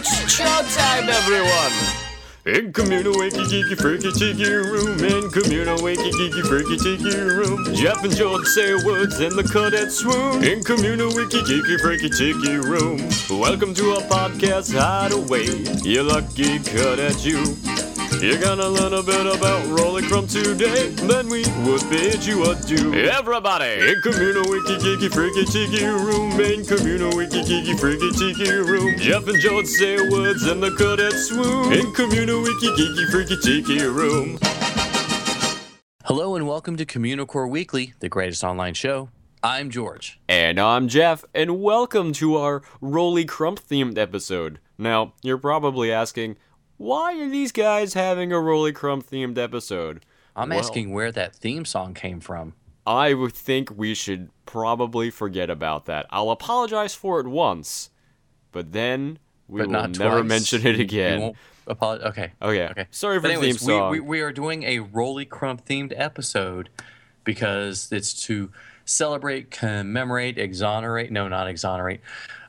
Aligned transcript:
It's 0.00 0.38
showtime, 0.38 1.08
everyone! 1.08 1.74
In 2.46 2.72
communal 2.72 3.14
wakey 3.14 3.42
geeky 3.50 3.76
freaky 3.76 4.12
cheeky 4.12 4.48
room, 4.48 4.96
in 5.00 5.28
communal 5.28 5.76
wakey 5.78 6.12
geeky 6.12 6.46
freaky 6.46 6.76
cheeky 6.76 7.18
room, 7.18 7.74
Jeff 7.74 8.04
and 8.04 8.14
George 8.14 8.46
say 8.46 8.74
words 8.74 9.18
and 9.18 9.32
the 9.32 9.42
cadet 9.42 9.90
swoon. 9.90 10.44
In 10.44 10.62
communal 10.62 11.08
wiki 11.16 11.40
geeky 11.40 11.80
freaky 11.80 12.10
cheeky 12.10 12.58
room, 12.58 13.08
welcome 13.40 13.74
to 13.74 13.94
our 13.94 14.02
podcast 14.02 14.72
hideaway. 14.72 15.48
You 15.82 16.04
lucky 16.04 16.60
cut 16.60 16.98
cadet, 16.98 17.24
you. 17.24 17.77
You're 18.20 18.40
gonna 18.40 18.68
learn 18.68 18.94
a 18.94 19.02
bit 19.02 19.26
about 19.26 19.64
Rolly 19.78 20.02
Crump 20.02 20.28
today, 20.28 20.88
then 20.88 21.28
we 21.28 21.44
would 21.64 21.88
bid 21.88 22.26
you 22.26 22.50
adieu. 22.50 22.92
Everybody! 22.92 23.88
In 23.88 24.00
communal 24.02 24.42
wiki 24.50 24.74
geeky 24.76 25.08
freaky 25.14 25.44
cheeky 25.44 25.84
room, 25.84 26.32
in 26.40 26.64
communal 26.64 27.16
wiki 27.16 27.42
geeky 27.42 27.78
freaky 27.78 28.10
cheeky 28.10 28.50
room, 28.50 28.98
Jeff 28.98 29.28
and 29.28 29.40
George 29.40 29.66
say 29.66 29.96
words 30.10 30.42
and 30.46 30.60
the 30.60 30.72
cadet 30.72 31.12
swoon. 31.12 31.72
In 31.72 31.92
communal 31.94 32.42
wiki 32.42 32.66
geeky 32.70 33.08
freaky 33.08 33.36
cheeky 33.36 33.86
room. 33.86 34.36
Hello 36.04 36.34
and 36.34 36.48
welcome 36.48 36.76
to 36.76 36.84
Communicore 36.84 37.48
Weekly, 37.48 37.94
the 38.00 38.08
greatest 38.08 38.42
online 38.42 38.74
show. 38.74 39.10
I'm 39.44 39.70
George. 39.70 40.18
And 40.28 40.58
I'm 40.58 40.88
Jeff, 40.88 41.24
and 41.32 41.62
welcome 41.62 42.12
to 42.14 42.34
our 42.36 42.62
Rolly 42.80 43.24
Crump 43.24 43.60
themed 43.60 43.96
episode. 43.96 44.58
Now, 44.76 45.12
you're 45.22 45.38
probably 45.38 45.92
asking, 45.92 46.36
why 46.78 47.20
are 47.20 47.28
these 47.28 47.52
guys 47.52 47.94
having 47.94 48.32
a 48.32 48.40
Rolly 48.40 48.72
Crump 48.72 49.06
themed 49.08 49.36
episode? 49.38 50.04
I'm 50.34 50.48
Well- 50.50 50.58
asking 50.60 50.92
where 50.92 51.12
that 51.12 51.34
theme 51.36 51.64
song 51.64 51.92
came 51.94 52.20
from. 52.20 52.54
I 52.86 53.12
would 53.12 53.34
think 53.34 53.70
we 53.76 53.92
should 53.94 54.30
probably 54.46 55.10
forget 55.10 55.50
about 55.50 55.84
that. 55.84 56.06
I'll 56.08 56.30
apologize 56.30 56.94
for 56.94 57.20
it 57.20 57.26
once, 57.26 57.90
but 58.50 58.72
then 58.72 59.18
we 59.46 59.60
but 59.60 59.66
will 59.66 59.72
not 59.74 59.98
never 59.98 60.20
twice. 60.20 60.28
mention 60.28 60.66
it 60.66 60.80
again. 60.80 61.34
Apologize. 61.66 62.06
Okay. 62.08 62.32
Okay. 62.40 62.66
Okay. 62.68 62.86
Sorry 62.90 63.18
for 63.18 63.22
But 63.22 63.28
the 63.28 63.34
anyways, 63.34 63.58
theme 63.58 63.68
song. 63.68 63.90
We, 63.90 64.00
we, 64.00 64.06
we 64.08 64.20
are 64.22 64.32
doing 64.32 64.62
a 64.62 64.78
Rolly 64.78 65.26
Crump 65.26 65.66
themed 65.66 65.92
episode 65.94 66.70
because 67.24 67.92
it's 67.92 68.14
to 68.24 68.50
celebrate, 68.86 69.50
commemorate, 69.50 70.38
exonerate. 70.38 71.10
No, 71.10 71.28
not 71.28 71.46
exonerate. 71.46 72.00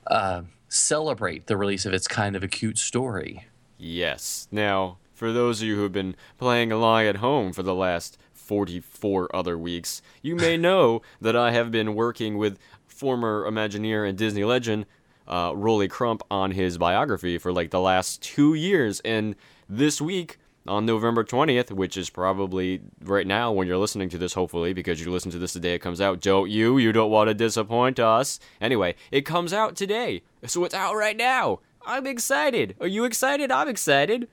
Uh, 0.07 0.43
celebrate 0.69 1.47
the 1.47 1.57
release 1.57 1.85
of 1.85 1.91
its 1.93 2.07
kind 2.07 2.37
of 2.37 2.43
a 2.43 2.47
cute 2.47 2.77
story. 2.77 3.45
Yes. 3.79 4.47
Now, 4.51 4.97
for 5.13 5.31
those 5.31 5.61
of 5.61 5.67
you 5.67 5.77
who've 5.77 5.91
been 5.91 6.15
playing 6.37 6.71
along 6.71 7.05
at 7.05 7.17
home 7.17 7.53
for 7.53 7.63
the 7.63 7.73
last 7.73 8.17
44 8.33 9.33
other 9.35 9.57
weeks, 9.57 10.01
you 10.21 10.35
may 10.35 10.57
know 10.67 11.01
that 11.21 11.35
I 11.35 11.51
have 11.51 11.71
been 11.71 11.95
working 11.95 12.37
with 12.37 12.59
former 12.87 13.49
Imagineer 13.49 14.07
and 14.07 14.17
Disney 14.17 14.43
legend 14.43 14.85
uh, 15.27 15.53
Rolly 15.55 15.87
Crump 15.87 16.21
on 16.29 16.51
his 16.51 16.77
biography 16.77 17.37
for 17.37 17.53
like 17.53 17.71
the 17.71 17.79
last 17.79 18.21
two 18.21 18.53
years. 18.53 18.99
And 19.01 19.35
this 19.69 20.01
week, 20.01 20.37
on 20.67 20.85
November 20.85 21.23
20th, 21.23 21.71
which 21.71 21.97
is 21.97 22.09
probably 22.09 22.81
right 23.03 23.25
now 23.25 23.51
when 23.51 23.67
you're 23.67 23.77
listening 23.77 24.09
to 24.09 24.17
this, 24.17 24.33
hopefully, 24.33 24.73
because 24.73 24.99
you 25.01 25.11
listen 25.11 25.31
to 25.31 25.39
this 25.39 25.53
the 25.53 25.59
day 25.59 25.73
it 25.73 25.79
comes 25.79 26.01
out, 26.01 26.19
don't 26.19 26.49
you? 26.49 26.77
You 26.77 26.91
don't 26.91 27.09
want 27.09 27.29
to 27.29 27.33
disappoint 27.33 27.99
us. 27.99 28.39
Anyway, 28.61 28.95
it 29.11 29.21
comes 29.21 29.53
out 29.53 29.75
today. 29.75 30.21
So 30.45 30.63
it's 30.65 30.75
out 30.75 30.95
right 30.95 31.17
now. 31.17 31.59
I'm 31.89 32.05
excited. 32.07 32.75
Are 32.79 32.87
you 32.87 33.03
excited? 33.05 33.51
I'm 33.51 33.67
excited. 33.67 34.27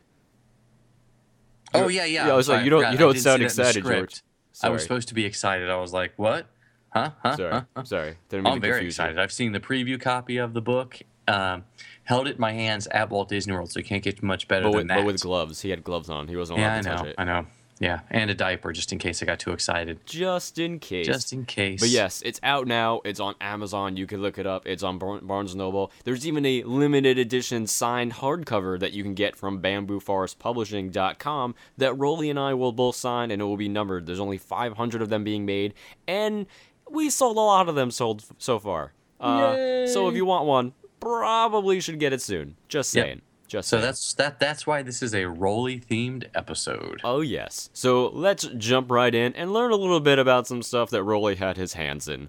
Oh 1.75 1.89
yeah, 1.89 2.05
yeah. 2.05 2.27
Yeah, 2.27 2.33
I 2.33 2.37
was 2.37 2.49
like, 2.49 2.61
I 2.61 2.65
you 2.65 2.71
don't- 2.71 2.93
you 2.93 2.99
don't 2.99 3.19
sound 3.19 3.23
see 3.23 3.23
that 3.23 3.35
in 3.35 3.41
the 3.41 3.45
excited, 3.47 3.83
George. 3.85 4.15
script. 4.15 4.23
I 4.63 4.69
was 4.71 4.83
supposed 4.83 5.09
to 5.09 5.15
be 5.15 5.25
excited. 5.25 5.69
I 5.69 5.77
was 5.77 5.93
like, 5.93 6.13
what? 6.17 6.47
Huh? 6.91 7.11
Huh? 7.23 7.37
Sorry, 7.37 7.53
Huh? 7.77 7.85
sorry. 7.85 8.17
Didn't 8.31 8.47
I'm 8.47 8.61
very 8.61 8.75
confuse 8.75 8.83
you. 8.99 9.05
excited. 9.05 9.19
I've 9.19 9.33
seen 9.33 9.53
the 9.53 9.61
preview 9.61 10.01
copy 10.01 10.39
of 10.39 10.55
the 10.55 10.63
book. 10.63 10.99
Um, 11.29 11.65
held 12.05 12.29
it 12.29 12.37
in 12.37 12.41
my 12.41 12.53
hands 12.53 12.87
at 12.89 13.11
Walt 13.11 13.29
Disney 13.29 13.53
World, 13.53 13.71
so 13.73 13.81
you 13.81 13.85
can't 13.85 14.03
get 14.03 14.23
much 14.23 14.47
better 14.49 14.63
But 14.63 14.71
than 14.71 14.77
with, 14.79 14.89
that. 14.89 14.97
but 14.99 15.05
with 15.07 15.21
gloves, 15.21 15.61
he 15.63 15.71
had 15.71 15.83
gloves 15.83 16.09
on. 16.09 16.29
He 16.29 16.37
wasn't 16.37 16.61
yeah, 16.61 16.69
allowed 16.69 16.79
I 16.79 16.83
to 16.83 16.89
touch 16.89 17.03
know. 17.03 17.09
it. 17.11 17.15
I 17.19 17.25
know. 17.25 17.47
Yeah, 17.79 18.01
and 18.09 18.31
a 18.31 18.35
diaper 18.35 18.73
just 18.73 18.91
in 18.93 18.99
case 18.99 19.23
I 19.23 19.27
got 19.27 19.39
too 19.39 19.53
excited. 19.53 20.01
Just 20.07 20.59
in 20.59 20.79
case. 20.79 21.07
Just 21.07 21.33
in 21.35 21.45
case. 21.45 21.81
But 21.81 21.91
yes, 21.91 22.23
it's 22.25 22.41
out 22.43 22.67
now. 22.67 23.03
It's 23.05 23.21
on 23.21 23.35
Amazon. 23.41 23.99
You 23.99 24.07
can 24.07 24.23
look 24.23 24.39
it 24.39 24.47
up. 24.47 24.67
It's 24.67 24.83
on 24.83 24.99
Barnes 24.99 25.55
& 25.55 25.57
Noble. 25.57 25.93
There's 26.05 26.27
even 26.27 26.47
a 26.47 26.63
limited 26.63 27.19
edition 27.19 27.67
signed 27.67 28.15
hardcover 28.15 28.81
that 28.81 28.93
you 28.93 29.03
can 29.03 29.13
get 29.13 29.37
from 29.37 29.61
BambooForestPublishing.com 29.61 31.55
that 31.77 31.95
Rolly 31.95 32.31
and 32.31 32.39
I 32.39 32.55
will 32.55 32.73
both 32.73 32.97
sign, 32.97 33.31
and 33.31 33.43
it 33.43 33.45
will 33.45 33.57
be 33.57 33.69
numbered. 33.69 34.07
There's 34.07 34.21
only 34.21 34.39
500 34.39 35.03
of 35.03 35.09
them 35.11 35.25
being 35.25 35.45
made, 35.45 35.75
and 36.09 36.47
we 36.91 37.11
sold 37.11 37.37
a 37.37 37.41
lot 37.41 37.69
of 37.69 37.75
them 37.75 37.91
sold 37.91 38.25
so 38.39 38.59
far. 38.59 38.93
Uh, 39.21 39.87
so 39.87 40.09
if 40.09 40.15
you 40.15 40.25
want 40.25 40.47
one, 40.47 40.73
probably 41.01 41.81
should 41.81 41.99
get 41.99 42.13
it 42.13 42.21
soon. 42.23 42.57
Just 42.69 42.95
Yep. 42.95 43.05
Saying. 43.49 43.61
Just 43.61 43.69
So 43.69 43.77
saying. 43.77 43.87
that's 43.87 44.15
that. 44.15 44.41
That's 44.41 44.67
why 44.67 44.83
this 44.83 45.03
is 45.03 45.15
a 45.15 45.25
Rolly 45.27 45.81
themed 45.81 46.27
episode. 46.35 47.01
Oh, 47.05 47.21
yes. 47.21 47.71
So 47.73 48.09
let's 48.09 48.45
jump 48.57 48.91
right 48.91 49.15
in 49.15 49.33
and 49.35 49.53
learn 49.53 49.71
a 49.73 49.77
little 49.77 50.01
bit 50.01 50.19
about 50.19 50.47
some 50.47 50.63
stuff 50.63 50.91
that 50.91 51.03
Rolly 51.03 51.37
had 51.37 51.57
his 51.57 51.75
hands 51.75 52.09
in. 52.09 52.29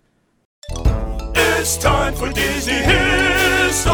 It's 1.36 1.78
time 1.78 2.14
for 2.14 2.32
Disney 2.32 2.74
History. 2.74 3.92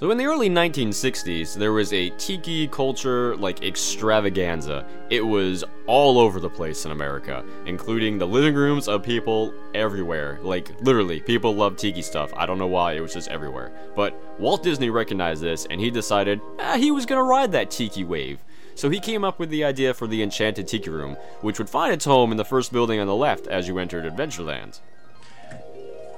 So 0.00 0.10
in 0.10 0.16
the 0.16 0.24
early 0.24 0.48
1960s, 0.48 1.52
there 1.52 1.74
was 1.74 1.92
a 1.92 2.08
tiki 2.16 2.66
culture 2.68 3.36
like 3.36 3.62
extravaganza. 3.62 4.86
It 5.10 5.20
was 5.20 5.62
all 5.86 6.18
over 6.18 6.40
the 6.40 6.48
place 6.48 6.86
in 6.86 6.90
America, 6.90 7.44
including 7.66 8.16
the 8.16 8.26
living 8.26 8.54
rooms 8.54 8.88
of 8.88 9.02
people 9.02 9.52
everywhere. 9.74 10.38
Like 10.40 10.70
literally, 10.80 11.20
people 11.20 11.54
love 11.54 11.76
tiki 11.76 12.00
stuff. 12.00 12.32
I 12.34 12.46
don't 12.46 12.56
know 12.56 12.66
why, 12.66 12.94
it 12.94 13.00
was 13.00 13.12
just 13.12 13.28
everywhere. 13.28 13.72
But 13.94 14.18
Walt 14.40 14.62
Disney 14.62 14.88
recognized 14.88 15.42
this 15.42 15.66
and 15.66 15.78
he 15.78 15.90
decided 15.90 16.40
ah, 16.58 16.78
he 16.78 16.90
was 16.90 17.04
gonna 17.04 17.22
ride 17.22 17.52
that 17.52 17.70
tiki 17.70 18.02
wave. 18.02 18.38
So 18.76 18.88
he 18.88 19.00
came 19.00 19.22
up 19.22 19.38
with 19.38 19.50
the 19.50 19.64
idea 19.64 19.92
for 19.92 20.06
the 20.06 20.22
Enchanted 20.22 20.66
Tiki 20.66 20.88
Room, 20.88 21.18
which 21.42 21.58
would 21.58 21.68
find 21.68 21.92
its 21.92 22.06
home 22.06 22.30
in 22.30 22.38
the 22.38 22.44
first 22.46 22.72
building 22.72 23.00
on 23.00 23.06
the 23.06 23.14
left 23.14 23.46
as 23.48 23.68
you 23.68 23.78
entered 23.78 24.10
Adventureland. 24.10 24.80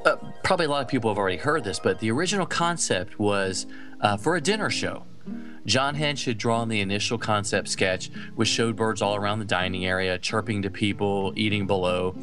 Uh, 0.04 0.16
probably 0.42 0.66
a 0.66 0.68
lot 0.68 0.82
of 0.82 0.88
people 0.88 1.10
have 1.10 1.18
already 1.18 1.36
heard 1.36 1.62
this, 1.64 1.78
but 1.78 1.98
the 2.00 2.10
original 2.10 2.46
concept 2.46 3.18
was 3.18 3.66
uh, 4.00 4.16
for 4.16 4.36
a 4.36 4.40
dinner 4.40 4.68
show. 4.68 5.04
John 5.64 5.94
Hench 5.94 6.24
had 6.24 6.38
drawn 6.38 6.68
the 6.68 6.80
initial 6.80 7.18
concept 7.18 7.68
sketch, 7.68 8.10
which 8.34 8.48
showed 8.48 8.74
birds 8.74 9.00
all 9.00 9.14
around 9.14 9.38
the 9.38 9.44
dining 9.44 9.86
area, 9.86 10.18
chirping 10.18 10.62
to 10.62 10.70
people, 10.70 11.32
eating 11.36 11.68
below. 11.68 12.16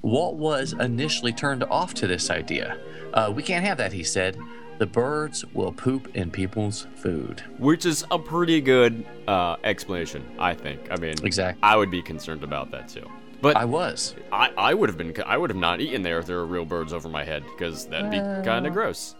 Walt 0.00 0.36
was 0.36 0.72
initially 0.72 1.32
turned 1.32 1.64
off 1.64 1.92
to 1.94 2.06
this 2.06 2.30
idea. 2.30 2.78
Uh, 3.12 3.30
we 3.34 3.42
can't 3.42 3.64
have 3.64 3.76
that, 3.78 3.92
he 3.92 4.02
said. 4.02 4.38
The 4.78 4.86
birds 4.86 5.44
will 5.52 5.72
poop 5.72 6.16
in 6.16 6.30
people's 6.30 6.86
food. 6.94 7.42
Which 7.58 7.84
is 7.84 8.04
a 8.10 8.18
pretty 8.18 8.60
good 8.60 9.04
uh, 9.26 9.56
explanation, 9.64 10.24
I 10.38 10.54
think. 10.54 10.90
I 10.90 10.96
mean, 10.96 11.14
Exactly. 11.24 11.60
I 11.62 11.76
would 11.76 11.90
be 11.90 12.00
concerned 12.00 12.44
about 12.44 12.70
that 12.70 12.88
too. 12.88 13.06
But 13.40 13.56
I 13.56 13.64
was. 13.64 14.14
I, 14.32 14.50
I 14.56 14.74
would 14.74 14.88
have 14.88 14.98
been, 14.98 15.14
I 15.24 15.36
would 15.36 15.50
have 15.50 15.56
not 15.56 15.80
eaten 15.80 16.02
there 16.02 16.18
if 16.18 16.26
there 16.26 16.36
were 16.38 16.46
real 16.46 16.64
birds 16.64 16.92
over 16.92 17.08
my 17.08 17.24
head 17.24 17.44
because 17.44 17.86
that'd 17.86 18.10
be 18.10 18.18
kind 18.18 18.66
of 18.66 18.72
gross. 18.72 19.14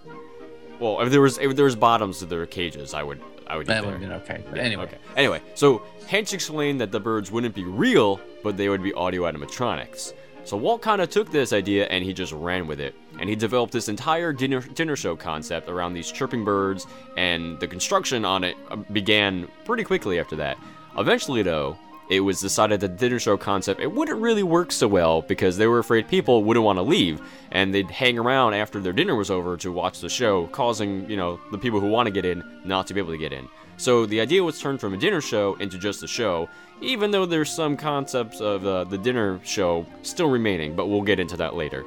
Well, 0.80 1.00
if 1.00 1.10
there 1.10 1.20
was, 1.20 1.38
if 1.38 1.54
there 1.56 1.64
was 1.64 1.76
bottoms 1.76 2.18
to 2.20 2.26
their 2.26 2.46
cages, 2.46 2.94
I 2.94 3.02
would, 3.02 3.20
I 3.46 3.56
would 3.56 3.66
eat 3.66 3.68
That 3.68 3.84
would 3.84 3.92
have 3.92 4.00
been 4.00 4.12
okay. 4.12 4.42
But 4.48 4.58
anyway, 4.58 4.84
Okay. 4.84 4.98
Anyway, 5.16 5.40
so 5.54 5.82
Hench 6.06 6.32
explained 6.32 6.80
that 6.80 6.92
the 6.92 7.00
birds 7.00 7.30
wouldn't 7.30 7.54
be 7.54 7.64
real, 7.64 8.20
but 8.42 8.56
they 8.56 8.68
would 8.68 8.82
be 8.82 8.92
audio 8.92 9.22
animatronics. 9.22 10.14
So 10.44 10.56
Walt 10.56 10.80
kind 10.80 11.02
of 11.02 11.10
took 11.10 11.30
this 11.30 11.52
idea 11.52 11.86
and 11.88 12.02
he 12.02 12.14
just 12.14 12.32
ran 12.32 12.66
with 12.66 12.80
it, 12.80 12.94
and 13.20 13.28
he 13.28 13.36
developed 13.36 13.72
this 13.72 13.88
entire 13.88 14.32
dinner 14.32 14.60
dinner 14.60 14.96
show 14.96 15.14
concept 15.14 15.68
around 15.68 15.92
these 15.92 16.10
chirping 16.10 16.44
birds, 16.44 16.86
and 17.16 17.60
the 17.60 17.68
construction 17.68 18.24
on 18.24 18.44
it 18.44 18.56
uh, 18.70 18.76
began 18.76 19.46
pretty 19.64 19.84
quickly 19.84 20.18
after 20.18 20.36
that. 20.36 20.56
Eventually, 20.96 21.42
though, 21.42 21.76
it 22.10 22.20
was 22.20 22.40
decided 22.40 22.80
that 22.80 22.92
the 22.92 22.96
dinner 22.96 23.18
show 23.18 23.36
concept 23.36 23.80
it 23.80 23.92
wouldn't 23.92 24.20
really 24.20 24.42
work 24.42 24.72
so 24.72 24.88
well 24.88 25.22
because 25.22 25.56
they 25.56 25.66
were 25.66 25.78
afraid 25.78 26.08
people 26.08 26.44
wouldn't 26.44 26.64
want 26.64 26.78
to 26.78 26.82
leave 26.82 27.20
and 27.52 27.74
they'd 27.74 27.90
hang 27.90 28.18
around 28.18 28.54
after 28.54 28.80
their 28.80 28.92
dinner 28.92 29.14
was 29.14 29.30
over 29.30 29.56
to 29.56 29.72
watch 29.72 30.00
the 30.00 30.08
show, 30.08 30.46
causing 30.48 31.08
you 31.08 31.16
know 31.16 31.40
the 31.50 31.58
people 31.58 31.80
who 31.80 31.88
want 31.88 32.06
to 32.06 32.12
get 32.12 32.24
in 32.24 32.42
not 32.64 32.86
to 32.86 32.94
be 32.94 33.00
able 33.00 33.12
to 33.12 33.18
get 33.18 33.32
in. 33.32 33.48
So 33.76 34.06
the 34.06 34.20
idea 34.20 34.42
was 34.42 34.60
turned 34.60 34.80
from 34.80 34.92
a 34.92 34.96
dinner 34.96 35.20
show 35.20 35.54
into 35.56 35.78
just 35.78 36.02
a 36.02 36.08
show, 36.08 36.48
even 36.80 37.12
though 37.12 37.26
there's 37.26 37.50
some 37.50 37.76
concepts 37.76 38.40
of 38.40 38.66
uh, 38.66 38.84
the 38.84 38.98
dinner 38.98 39.40
show 39.44 39.86
still 40.02 40.28
remaining, 40.28 40.74
but 40.74 40.86
we'll 40.86 41.02
get 41.02 41.20
into 41.20 41.36
that 41.36 41.54
later. 41.54 41.84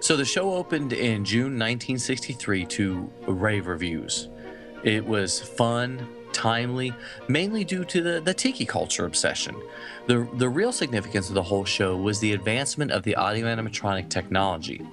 So 0.00 0.16
the 0.16 0.24
show 0.24 0.54
opened 0.54 0.92
in 0.94 1.24
June 1.24 1.58
1963 1.58 2.64
to 2.66 3.10
rave 3.26 3.66
reviews. 3.66 4.28
It 4.82 5.04
was 5.04 5.40
fun, 5.40 6.08
timely, 6.32 6.92
mainly 7.28 7.64
due 7.64 7.84
to 7.84 8.02
the, 8.02 8.20
the 8.20 8.34
tiki 8.34 8.64
culture 8.64 9.04
obsession. 9.04 9.56
The, 10.06 10.28
the 10.34 10.48
real 10.48 10.72
significance 10.72 11.28
of 11.28 11.34
the 11.34 11.42
whole 11.42 11.64
show 11.64 11.96
was 11.96 12.20
the 12.20 12.32
advancement 12.32 12.90
of 12.92 13.02
the 13.02 13.14
audio 13.16 13.46
animatronic 13.46 14.08
technology. 14.08 14.86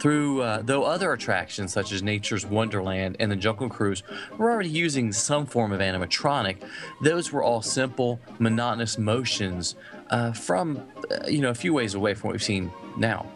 Through, 0.00 0.40
uh, 0.40 0.62
though 0.62 0.84
other 0.84 1.12
attractions 1.12 1.72
such 1.72 1.92
as 1.92 2.02
Nature's 2.02 2.46
Wonderland 2.46 3.16
and 3.20 3.30
the 3.30 3.36
Jungle 3.36 3.68
Cruise 3.68 4.02
were 4.38 4.50
already 4.50 4.70
using 4.70 5.12
some 5.12 5.44
form 5.44 5.72
of 5.72 5.80
animatronic, 5.80 6.56
those 7.02 7.30
were 7.32 7.42
all 7.42 7.60
simple, 7.60 8.18
monotonous 8.38 8.96
motions 8.96 9.76
uh, 10.08 10.32
from, 10.32 10.82
uh, 11.10 11.26
you 11.28 11.40
know, 11.40 11.50
a 11.50 11.54
few 11.54 11.74
ways 11.74 11.94
away 11.94 12.14
from 12.14 12.28
what 12.28 12.32
we've 12.32 12.42
seen 12.42 12.70
now. 12.96 13.26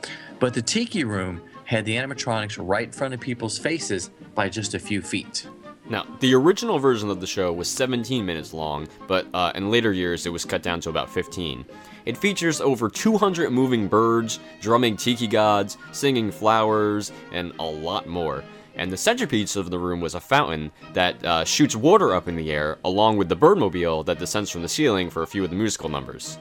But 0.40 0.54
the 0.54 0.62
Tiki 0.62 1.04
Room 1.04 1.42
had 1.64 1.84
the 1.84 1.96
animatronics 1.96 2.56
right 2.58 2.86
in 2.86 2.92
front 2.92 3.14
of 3.14 3.20
people's 3.20 3.58
faces 3.58 4.10
by 4.34 4.48
just 4.48 4.74
a 4.74 4.78
few 4.78 5.02
feet. 5.02 5.46
Now, 5.86 6.06
the 6.20 6.34
original 6.34 6.78
version 6.78 7.10
of 7.10 7.20
the 7.20 7.26
show 7.26 7.52
was 7.52 7.68
17 7.68 8.24
minutes 8.24 8.54
long, 8.54 8.88
but 9.06 9.26
uh, 9.34 9.52
in 9.54 9.70
later 9.70 9.92
years 9.92 10.24
it 10.24 10.30
was 10.30 10.44
cut 10.44 10.62
down 10.62 10.80
to 10.80 10.88
about 10.88 11.10
15. 11.10 11.64
It 12.06 12.16
features 12.16 12.62
over 12.62 12.88
200 12.88 13.50
moving 13.50 13.86
birds, 13.86 14.40
drumming 14.62 14.96
tiki 14.96 15.26
gods, 15.26 15.76
singing 15.92 16.30
flowers, 16.30 17.12
and 17.32 17.52
a 17.58 17.64
lot 17.64 18.06
more. 18.06 18.42
And 18.76 18.90
the 18.90 18.96
centerpiece 18.96 19.56
of 19.56 19.70
the 19.70 19.78
room 19.78 20.00
was 20.00 20.14
a 20.14 20.20
fountain 20.20 20.72
that 20.94 21.22
uh, 21.22 21.44
shoots 21.44 21.76
water 21.76 22.14
up 22.14 22.28
in 22.28 22.36
the 22.36 22.50
air, 22.50 22.78
along 22.84 23.18
with 23.18 23.28
the 23.28 23.36
birdmobile 23.36 24.06
that 24.06 24.18
descends 24.18 24.50
from 24.50 24.62
the 24.62 24.68
ceiling 24.68 25.10
for 25.10 25.22
a 25.22 25.26
few 25.26 25.44
of 25.44 25.50
the 25.50 25.56
musical 25.56 25.90
numbers. 25.90 26.38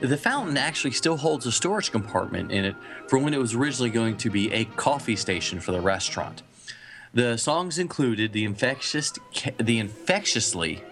The 0.00 0.16
fountain 0.16 0.56
actually 0.56 0.90
still 0.92 1.16
holds 1.16 1.46
a 1.46 1.52
storage 1.52 1.92
compartment 1.92 2.50
in 2.50 2.64
it 2.64 2.74
from 3.06 3.22
when 3.22 3.34
it 3.34 3.38
was 3.38 3.54
originally 3.54 3.90
going 3.90 4.16
to 4.16 4.30
be 4.30 4.50
a 4.52 4.64
coffee 4.64 5.14
station 5.14 5.60
for 5.60 5.70
the 5.70 5.80
restaurant. 5.80 6.42
The 7.14 7.36
songs 7.36 7.78
included 7.78 8.32
the 8.32 8.44
infectious, 8.44 9.12
the 9.58 9.78
infectiously, 9.78 10.82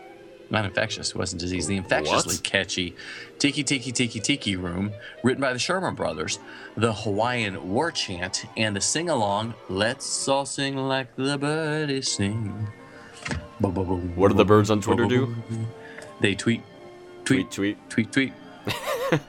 not 0.50 0.64
infectious, 0.67 1.14
wasn't 1.14 1.40
disease, 1.40 1.67
the 1.67 1.76
infectiously 1.76 2.34
What? 2.34 2.43
catchy 2.44 2.94
Tiki 3.38 3.64
Tiki 3.64 3.90
Tiki 3.90 4.20
Tiki 4.20 4.56
Room, 4.56 4.93
written 5.22 5.40
by 5.40 5.52
the 5.55 5.58
Sherman 5.58 5.94
Brothers, 5.94 6.38
the 6.76 6.93
Hawaiian 6.93 7.70
War 7.70 7.90
Chant, 7.90 8.44
and 8.56 8.76
the 8.76 8.81
sing 8.82 9.08
along 9.08 9.55
Let's 9.70 10.28
All 10.28 10.44
Sing 10.44 10.76
Like 10.76 11.14
the 11.17 11.38
Birdies 11.38 12.12
Sing. 12.12 12.69
What 13.61 14.28
do 14.28 14.34
the 14.34 14.44
birds 14.44 14.70
on 14.70 14.81
Twitter 14.82 15.06
do? 15.06 15.34
They 16.20 16.34
tweet, 16.34 16.62
Tweet, 17.25 17.50
tweet, 17.50 17.78
tweet. 17.88 18.12
tweet, 18.12 18.12
tweet. 18.12 18.32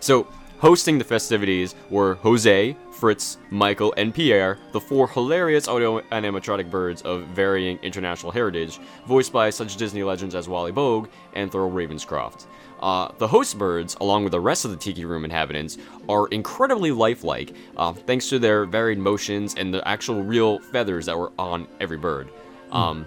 So, 0.00 0.26
hosting 0.62 0.96
the 0.96 1.02
festivities 1.04 1.74
were 1.90 2.14
Jose, 2.22 2.76
Fritz, 2.92 3.38
Michael, 3.50 3.92
and 3.96 4.14
Pierre, 4.14 4.58
the 4.70 4.78
four 4.78 5.08
hilarious 5.08 5.66
audio 5.66 6.00
animatronic 6.12 6.70
birds 6.70 7.02
of 7.02 7.24
varying 7.34 7.78
international 7.82 8.30
heritage, 8.30 8.78
voiced 9.08 9.32
by 9.32 9.50
such 9.50 9.76
Disney 9.76 10.04
legends 10.04 10.36
as 10.36 10.48
Wally 10.48 10.70
Boag 10.70 11.08
and 11.32 11.50
Thurl 11.50 11.68
Ravenscroft. 11.68 12.46
Uh, 12.78 13.10
the 13.18 13.26
host 13.26 13.58
birds, 13.58 13.96
along 14.00 14.22
with 14.22 14.30
the 14.30 14.40
rest 14.40 14.64
of 14.64 14.70
the 14.70 14.76
Tiki 14.76 15.04
Room 15.04 15.24
inhabitants, 15.24 15.78
are 16.08 16.28
incredibly 16.28 16.92
lifelike, 16.92 17.56
uh, 17.76 17.92
thanks 17.92 18.28
to 18.28 18.38
their 18.38 18.64
varied 18.64 18.98
motions 18.98 19.56
and 19.56 19.74
the 19.74 19.86
actual 19.86 20.22
real 20.22 20.60
feathers 20.60 21.06
that 21.06 21.18
were 21.18 21.32
on 21.40 21.66
every 21.80 21.98
bird. 21.98 22.28
Um, 22.70 23.04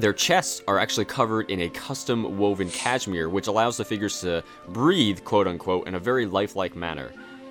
their 0.00 0.12
chests 0.12 0.62
are 0.66 0.78
actually 0.78 1.04
covered 1.04 1.50
in 1.50 1.60
a 1.62 1.68
custom 1.68 2.38
woven 2.38 2.70
cashmere, 2.70 3.28
which 3.28 3.46
allows 3.46 3.76
the 3.76 3.84
figures 3.84 4.20
to 4.20 4.42
breathe, 4.68 5.22
quote 5.24 5.46
unquote, 5.46 5.86
in 5.86 5.94
a 5.94 5.98
very 5.98 6.26
lifelike 6.26 6.74
manner. 6.74 7.10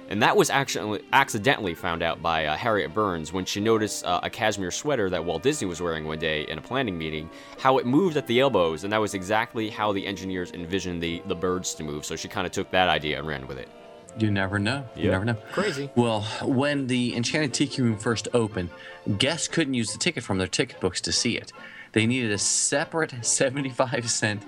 And 0.10 0.24
that 0.24 0.36
was 0.36 0.50
actually 0.50 1.04
accidentally 1.14 1.76
found 1.76 2.02
out 2.02 2.20
by 2.20 2.48
uh, 2.48 2.56
Harriet 2.56 2.96
Burns 2.96 3.32
when 3.32 3.46
she 3.46 3.60
noticed 3.62 4.04
uh, 4.04 4.20
a 4.24 4.30
cashmere 4.30 4.72
sweater 4.72 5.08
that 5.12 5.24
Walt 5.24 5.44
Disney 5.44 5.68
was 5.68 5.82
wearing 5.84 6.06
one 6.06 6.18
day 6.18 6.48
in 6.48 6.58
a 6.58 6.62
planning 6.62 6.98
meeting, 6.98 7.30
how 7.60 7.78
it 7.78 7.86
moved 7.86 8.18
at 8.18 8.26
the 8.26 8.40
elbows, 8.40 8.84
and 8.84 8.92
that 8.92 9.00
was 9.00 9.14
exactly 9.14 9.70
how 9.70 9.94
the 9.94 10.04
engineers 10.08 10.52
envisioned 10.52 11.04
the, 11.04 11.22
the 11.28 11.36
birds 11.36 11.76
to 11.76 11.84
move. 11.84 12.06
So 12.06 12.16
she 12.16 12.28
kind 12.28 12.48
of 12.48 12.52
took 12.52 12.72
that 12.72 12.90
idea 12.90 13.20
and 13.20 13.28
ran 13.28 13.46
with 13.46 13.60
it. 13.60 13.70
You 14.18 14.32
never 14.32 14.58
know. 14.58 14.84
You 14.96 15.06
Yeah. 15.06 15.12
never 15.12 15.26
know. 15.26 15.38
Crazy. 15.52 15.92
Well, 15.94 16.22
when 16.42 16.88
the 16.88 17.16
Enchanted 17.16 17.54
Tiki 17.54 17.84
Room 17.84 17.96
first 17.96 18.28
opened, 18.34 18.72
guests 19.20 19.48
couldn't 19.48 19.76
use 19.76 19.92
the 19.94 20.00
ticket 20.00 20.24
from 20.24 20.40
their 20.40 20.48
ticket 20.48 20.80
books 20.80 21.02
to 21.02 21.12
see 21.12 21.38
it. 21.38 21.54
They 21.92 22.06
needed 22.06 22.32
a 22.32 22.38
separate 22.38 23.14
75 23.26 24.10
cent 24.10 24.44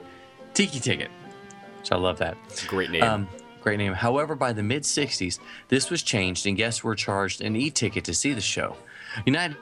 tiki 0.53 0.79
ticket. 0.79 1.09
So 1.83 1.95
I 1.95 1.99
love 1.99 2.17
that. 2.19 2.37
Great 2.67 2.91
name. 2.91 3.03
Um, 3.03 3.27
great 3.61 3.77
name. 3.77 3.93
However, 3.93 4.35
by 4.35 4.53
the 4.53 4.63
mid 4.63 4.83
60s, 4.83 5.39
this 5.67 5.89
was 5.89 6.03
changed 6.03 6.45
and 6.45 6.55
guests 6.55 6.83
were 6.83 6.95
charged 6.95 7.41
an 7.41 7.55
e 7.55 7.71
ticket 7.71 8.03
to 8.05 8.13
see 8.13 8.33
the 8.33 8.41
show. 8.41 8.75
United 9.25 9.57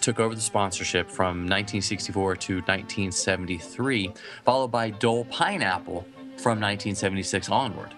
took 0.00 0.20
over 0.20 0.34
the 0.34 0.40
sponsorship 0.40 1.10
from 1.10 1.48
1964 1.48 2.36
to 2.36 2.54
1973, 2.56 4.12
followed 4.44 4.68
by 4.68 4.90
Dole 4.90 5.24
Pineapple 5.26 6.06
from 6.36 6.60
1976 6.60 7.48
onward. 7.48 7.94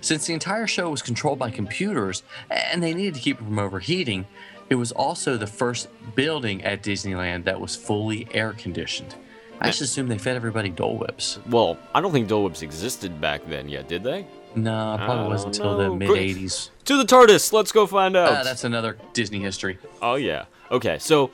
Since 0.00 0.26
the 0.26 0.32
entire 0.32 0.66
show 0.66 0.90
was 0.90 1.02
controlled 1.02 1.38
by 1.38 1.50
computers 1.50 2.22
and 2.50 2.82
they 2.82 2.94
needed 2.94 3.14
to 3.14 3.20
keep 3.20 3.40
it 3.40 3.44
from 3.44 3.58
overheating, 3.58 4.26
it 4.70 4.76
was 4.76 4.92
also 4.92 5.36
the 5.36 5.46
first 5.46 5.88
building 6.14 6.62
at 6.64 6.82
Disneyland 6.82 7.44
that 7.44 7.60
was 7.60 7.76
fully 7.76 8.26
air 8.32 8.52
conditioned. 8.52 9.14
I 9.60 9.66
just 9.66 9.80
assume 9.80 10.08
they 10.08 10.18
fed 10.18 10.34
everybody 10.34 10.70
Dole 10.70 10.98
Whips. 10.98 11.38
well, 11.48 11.78
I 11.94 12.00
don't 12.00 12.10
think 12.10 12.26
Dole 12.26 12.42
Whips 12.44 12.62
existed 12.62 13.20
back 13.20 13.46
then 13.46 13.68
yet, 13.68 13.86
did 13.86 14.02
they? 14.02 14.26
No, 14.56 14.96
probably 14.98 15.28
wasn't 15.28 15.56
until 15.56 15.78
the 15.78 15.94
mid 15.94 16.08
80s. 16.08 16.70
To 16.86 16.96
the 16.96 17.04
TARDIS, 17.04 17.52
let's 17.52 17.70
go 17.70 17.86
find 17.86 18.16
out. 18.16 18.32
Ah, 18.32 18.42
that's 18.42 18.64
another 18.64 18.98
Disney 19.12 19.38
history. 19.38 19.78
Oh 20.00 20.16
yeah. 20.16 20.46
Okay, 20.70 20.98
so 20.98 21.30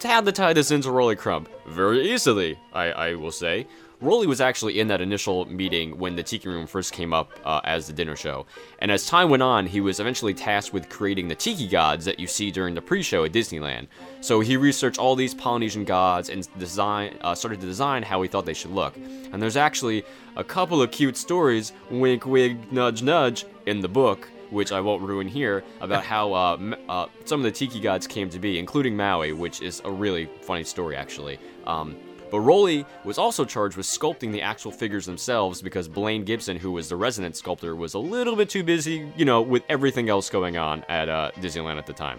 to 0.00 0.08
how 0.08 0.20
to 0.20 0.32
tie 0.32 0.52
this 0.52 0.70
into 0.70 0.90
Rolly 0.90 1.16
Crump? 1.16 1.48
Very 1.66 2.12
easily, 2.12 2.58
I, 2.72 2.92
I 2.92 3.14
will 3.14 3.32
say. 3.32 3.66
Rolly 4.00 4.26
was 4.26 4.42
actually 4.42 4.78
in 4.78 4.88
that 4.88 5.00
initial 5.00 5.46
meeting 5.46 5.98
when 5.98 6.16
the 6.16 6.22
Tiki 6.22 6.48
Room 6.48 6.66
first 6.66 6.92
came 6.92 7.14
up 7.14 7.30
uh, 7.44 7.62
as 7.64 7.86
the 7.86 7.94
dinner 7.94 8.14
show, 8.14 8.44
and 8.80 8.90
as 8.90 9.06
time 9.06 9.30
went 9.30 9.42
on, 9.42 9.66
he 9.66 9.80
was 9.80 10.00
eventually 10.00 10.34
tasked 10.34 10.74
with 10.74 10.90
creating 10.90 11.28
the 11.28 11.34
Tiki 11.34 11.66
gods 11.66 12.04
that 12.04 12.20
you 12.20 12.26
see 12.26 12.50
during 12.50 12.74
the 12.74 12.82
pre-show 12.82 13.24
at 13.24 13.32
Disneyland. 13.32 13.86
So 14.20 14.40
he 14.40 14.58
researched 14.58 14.98
all 14.98 15.16
these 15.16 15.34
Polynesian 15.34 15.84
gods 15.84 16.28
and 16.28 16.46
design 16.58 17.16
uh, 17.22 17.34
started 17.34 17.60
to 17.60 17.66
design 17.66 18.02
how 18.02 18.20
he 18.20 18.28
thought 18.28 18.44
they 18.44 18.54
should 18.54 18.72
look. 18.72 18.94
And 19.32 19.40
there's 19.40 19.56
actually 19.56 20.04
a 20.36 20.44
couple 20.44 20.82
of 20.82 20.90
cute 20.90 21.16
stories, 21.16 21.72
wink, 21.90 22.26
wink, 22.26 22.70
nudge, 22.70 23.02
nudge, 23.02 23.46
in 23.64 23.80
the 23.80 23.88
book 23.88 24.28
which 24.50 24.70
I 24.70 24.80
won't 24.80 25.02
ruin 25.02 25.26
here, 25.26 25.64
about 25.80 26.04
how 26.14 26.32
uh, 26.32 26.54
M- 26.54 26.76
uh, 26.88 27.06
some 27.24 27.40
of 27.40 27.44
the 27.44 27.50
tiki 27.50 27.80
gods 27.80 28.06
came 28.06 28.30
to 28.30 28.38
be, 28.38 28.60
including 28.60 28.96
Maui, 28.96 29.32
which 29.32 29.60
is 29.60 29.82
a 29.84 29.90
really 29.90 30.26
funny 30.42 30.62
story 30.62 30.94
actually. 30.94 31.38
Um, 31.66 31.96
but 32.30 32.40
Rolly 32.40 32.84
was 33.04 33.18
also 33.18 33.44
charged 33.44 33.76
with 33.76 33.86
sculpting 33.86 34.32
the 34.32 34.42
actual 34.42 34.70
figures 34.72 35.06
themselves 35.06 35.62
because 35.62 35.88
Blaine 35.88 36.24
Gibson, 36.24 36.56
who 36.56 36.72
was 36.72 36.88
the 36.88 36.96
resident 36.96 37.36
sculptor, 37.36 37.76
was 37.76 37.94
a 37.94 37.98
little 37.98 38.36
bit 38.36 38.48
too 38.48 38.62
busy, 38.62 39.10
you 39.16 39.24
know, 39.24 39.42
with 39.42 39.62
everything 39.68 40.08
else 40.08 40.28
going 40.30 40.56
on 40.56 40.84
at 40.88 41.08
uh, 41.08 41.30
Disneyland 41.36 41.78
at 41.78 41.86
the 41.86 41.92
time. 41.92 42.18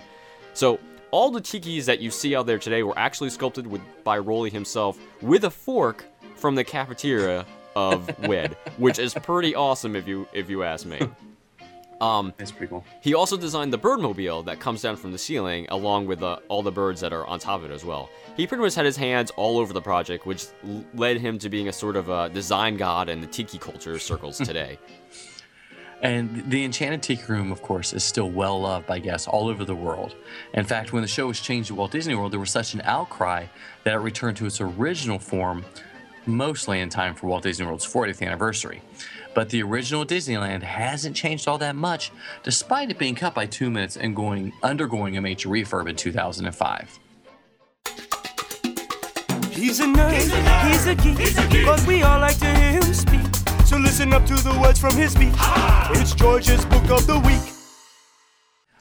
So 0.54 0.80
all 1.12 1.32
the 1.32 1.42
tikis 1.42 1.86
that 1.86 2.00
you 2.00 2.12
see 2.12 2.36
out 2.36 2.46
there 2.46 2.60
today 2.60 2.84
were 2.84 2.98
actually 2.98 3.30
sculpted 3.30 3.68
with, 3.68 3.82
by 4.04 4.18
Rolly 4.18 4.50
himself 4.50 4.98
with 5.22 5.44
a 5.44 5.52
fork 5.52 6.06
from 6.36 6.56
the 6.56 6.64
cafeteria 6.64 7.46
of 7.76 8.28
WED, 8.28 8.56
which 8.78 9.00
is 9.00 9.14
pretty 9.14 9.56
awesome 9.56 9.96
if 9.96 10.08
you 10.08 10.28
if 10.34 10.50
you 10.50 10.64
ask 10.64 10.86
me. 10.86 11.00
Um, 12.00 12.32
That's 12.38 12.52
pretty 12.52 12.70
cool. 12.70 12.84
he 13.02 13.16
also 13.16 13.38
designed 13.38 13.74
the 13.74 13.80
birdmobile 13.80 14.46
that 14.46 14.60
comes 14.60 14.84
down 14.84 14.98
from 14.98 15.12
the 15.12 15.18
ceiling, 15.18 15.66
along 15.70 16.06
with 16.06 16.22
uh, 16.22 16.38
all 16.48 16.62
the 16.62 16.72
birds 16.72 17.02
that 17.02 17.12
are 17.12 17.26
on 17.26 17.40
top 17.40 17.64
of 17.64 17.72
it 17.72 17.74
as 17.74 17.84
well. 17.84 18.10
He 18.36 18.46
pretty 18.46 18.62
much 18.64 18.76
had 18.76 18.86
his 18.86 18.96
hands 18.98 19.32
all 19.36 19.58
over 19.58 19.74
the 19.74 19.82
project, 19.82 20.26
which 20.28 20.46
l- 20.68 20.86
led 20.94 21.18
him 21.20 21.40
to 21.40 21.50
being 21.50 21.70
a 21.70 21.74
sort 21.74 21.96
of 21.96 22.10
a 22.10 22.30
design 22.30 22.78
god 22.78 23.10
in 23.10 23.20
the 23.20 23.26
tiki 23.28 23.58
culture 23.58 23.98
circles 23.98 24.38
today. 24.46 24.78
And 26.04 26.48
the 26.52 26.64
Enchanted 26.64 27.02
Tiki 27.02 27.24
Room, 27.28 27.52
of 27.52 27.64
course, 27.64 27.92
is 27.94 28.04
still 28.04 28.30
well 28.30 28.62
loved 28.62 28.86
by 28.86 29.00
guests 29.00 29.28
all 29.28 29.48
over 29.48 29.66
the 29.66 29.74
world. 29.76 30.16
In 30.54 30.64
fact, 30.64 30.94
when 30.94 31.02
the 31.02 31.08
show 31.08 31.26
was 31.28 31.40
changed 31.42 31.70
to 31.70 31.76
Walt 31.76 31.92
Disney 31.92 32.14
World, 32.14 32.32
there 32.32 32.40
was 32.40 32.52
such 32.52 32.76
an 32.76 32.82
outcry 32.84 33.48
that 33.84 33.96
it 33.96 33.98
returned 33.98 34.38
to 34.38 34.46
its 34.46 34.62
original 34.62 35.18
form, 35.18 35.66
mostly 36.28 36.82
in 36.82 36.90
time 36.90 37.16
for 37.16 37.26
Walt 37.26 37.42
Disney 37.42 37.66
World's 37.66 37.92
40th 37.92 38.22
anniversary. 38.22 38.84
But 39.38 39.50
the 39.50 39.62
original 39.62 40.04
Disneyland 40.04 40.64
hasn't 40.64 41.16
changed 41.16 41.48
all 41.48 41.60
that 41.60 41.76
much, 41.76 42.12
despite 42.42 42.90
it 42.90 42.98
being 42.98 43.14
cut 43.14 43.36
by 43.36 43.46
two 43.46 43.70
minutes 43.70 43.96
and 43.96 44.16
going 44.16 44.52
undergoing 44.64 45.16
a 45.16 45.22
major 45.22 45.48
refurb 45.50 45.88
in 45.88 45.96
2005. 45.96 47.00
He's 49.52 49.80
a 49.80 49.84
nerd, 49.84 50.14
he's 50.68 50.88
a 50.88 50.96
geek, 50.96 51.66
but 51.68 51.86
we 51.86 52.02
all 52.02 52.20
like 52.20 52.40
to 52.40 52.48
hear 52.48 52.72
him 52.82 52.94
speak. 52.96 53.22
So 53.68 53.78
listen 53.78 54.12
up 54.12 54.26
to 54.26 54.34
the 54.34 54.58
words 54.60 54.80
from 54.80 54.96
his 54.96 55.14
beat. 55.14 55.36
It's 55.92 56.16
George's 56.16 56.66
Book 56.66 56.90
of 56.90 57.06
the 57.06 57.20
Week. 57.20 57.54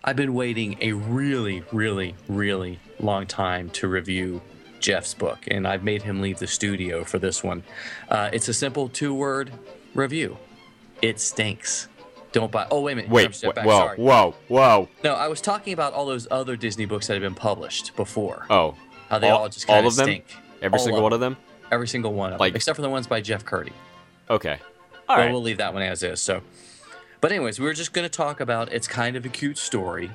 I've 0.04 0.16
been 0.16 0.32
waiting 0.32 0.78
a 0.80 0.94
really, 0.94 1.64
really, 1.70 2.14
really 2.30 2.80
long 2.98 3.26
time 3.26 3.68
to 3.72 3.88
review 3.88 4.40
Jeff's 4.80 5.12
book, 5.12 5.40
and 5.48 5.68
I've 5.68 5.84
made 5.84 6.00
him 6.00 6.22
leave 6.22 6.38
the 6.38 6.46
studio 6.46 7.04
for 7.04 7.18
this 7.18 7.44
one. 7.44 7.62
Uh, 8.08 8.30
it's 8.32 8.48
a 8.48 8.54
simple 8.54 8.88
two 8.88 9.12
word 9.12 9.52
review 9.94 10.38
It 11.02 11.20
stinks. 11.20 11.88
Don't 12.32 12.50
buy. 12.52 12.66
Oh, 12.70 12.80
wait 12.82 12.92
a 12.92 12.96
minute. 12.96 13.10
Wait, 13.10 13.36
wh- 13.42 13.54
back, 13.54 13.64
whoa, 13.64 13.78
sorry. 13.78 13.96
whoa, 13.98 14.34
whoa. 14.48 14.88
No, 15.04 15.14
I 15.14 15.28
was 15.28 15.40
talking 15.40 15.72
about 15.72 15.92
all 15.94 16.06
those 16.06 16.26
other 16.30 16.56
Disney 16.56 16.84
books 16.84 17.06
that 17.06 17.14
have 17.14 17.22
been 17.22 17.34
published 17.34 17.96
before. 17.96 18.46
Oh, 18.50 18.74
How 19.08 19.18
they 19.18 19.30
all, 19.30 19.48
just 19.48 19.68
all 19.70 19.86
of 19.86 19.96
them? 19.96 20.04
stink. 20.06 20.24
Every 20.62 20.78
All 20.78 20.84
single 20.84 20.98
of 20.98 21.02
one 21.04 21.12
of 21.12 21.20
them? 21.20 21.36
Every 21.70 21.88
single 21.88 22.12
one 22.12 22.32
of 22.32 22.40
Like- 22.40 22.52
them, 22.52 22.56
except 22.56 22.76
for 22.76 22.82
the 22.82 22.90
ones 22.90 23.06
by 23.06 23.20
Jeff 23.20 23.44
Curdy. 23.44 23.72
Okay. 24.28 24.58
All 25.08 25.16
Well, 25.16 25.26
right. 25.26 25.32
we'll 25.32 25.42
leave 25.42 25.58
that 25.58 25.72
one 25.72 25.82
as 25.82 26.02
is. 26.02 26.20
So, 26.20 26.42
but 27.20 27.30
anyways, 27.30 27.58
we 27.60 27.66
were 27.66 27.72
just 27.74 27.92
going 27.92 28.04
to 28.04 28.08
talk 28.14 28.40
about 28.40 28.72
it's 28.72 28.88
kind 28.88 29.16
of 29.16 29.24
a 29.24 29.28
cute 29.28 29.56
story, 29.58 30.10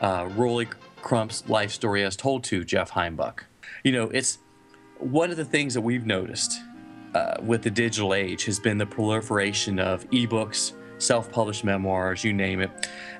uh, 0.00 0.28
Rolly 0.34 0.68
Crump's 1.02 1.48
life 1.48 1.72
story 1.72 2.02
as 2.04 2.16
told 2.16 2.44
to 2.44 2.64
Jeff 2.64 2.90
Heimbuck. 2.92 3.44
You 3.82 3.92
know, 3.92 4.04
it's 4.04 4.38
one 4.98 5.30
of 5.30 5.36
the 5.36 5.44
things 5.44 5.74
that 5.74 5.80
we've 5.82 6.06
noticed 6.06 6.58
uh, 7.14 7.36
with 7.42 7.62
the 7.62 7.70
digital 7.70 8.14
age 8.14 8.44
has 8.44 8.58
been 8.58 8.78
the 8.78 8.86
proliferation 8.86 9.78
of 9.78 10.08
ebooks 10.10 10.72
self 10.98 11.30
published 11.30 11.64
memoirs, 11.64 12.24
you 12.24 12.32
name 12.32 12.60
it. 12.60 12.70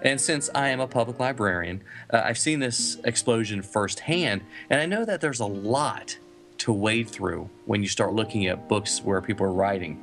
And 0.03 0.21
since 0.21 0.49
I 0.55 0.69
am 0.69 0.81
a 0.81 0.87
public 0.87 1.19
librarian, 1.19 1.83
uh, 2.11 2.23
I've 2.25 2.39
seen 2.39 2.61
this 2.61 2.99
explosion 3.05 3.63
firsthand, 3.63 4.43
and 4.71 4.81
I 4.81 4.87
know 4.87 5.05
that 5.05 5.21
there's 5.21 5.41
a 5.41 5.47
lot 5.47 6.17
to 6.59 6.73
wade 6.73 7.09
through 7.09 7.51
when 7.67 7.83
you 7.83 7.89
start 7.89 8.15
looking 8.15 8.47
at 8.47 8.69
books 8.69 9.03
where 9.03 9.21
people 9.21 9.47
are 9.47 9.53
writing. 9.53 10.03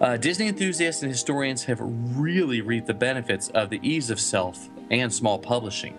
Uh, 0.00 0.16
Disney 0.16 0.48
enthusiasts 0.48 1.02
and 1.02 1.10
historians 1.10 1.64
have 1.64 1.78
really 1.80 2.60
reaped 2.60 2.86
the 2.86 2.94
benefits 2.94 3.48
of 3.50 3.70
the 3.70 3.80
ease 3.82 4.10
of 4.10 4.20
self 4.20 4.68
and 4.90 5.12
small 5.12 5.38
publishing. 5.38 5.96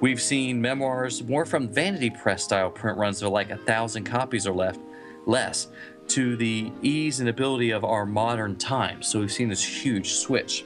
We've 0.00 0.20
seen 0.20 0.60
memoirs 0.60 1.22
more 1.22 1.44
from 1.44 1.68
vanity 1.68 2.10
press 2.10 2.42
style 2.42 2.70
print 2.70 2.96
runs 2.96 3.22
of 3.22 3.30
like 3.32 3.50
a 3.50 3.56
thousand 3.56 4.04
copies 4.04 4.46
or 4.46 4.54
left, 4.54 4.80
less, 5.26 5.68
to 6.10 6.36
the 6.36 6.72
ease 6.82 7.20
and 7.20 7.28
ability 7.28 7.70
of 7.70 7.84
our 7.84 8.04
modern 8.04 8.56
times. 8.56 9.06
So 9.08 9.20
we've 9.20 9.32
seen 9.32 9.48
this 9.48 9.64
huge 9.64 10.14
switch. 10.14 10.64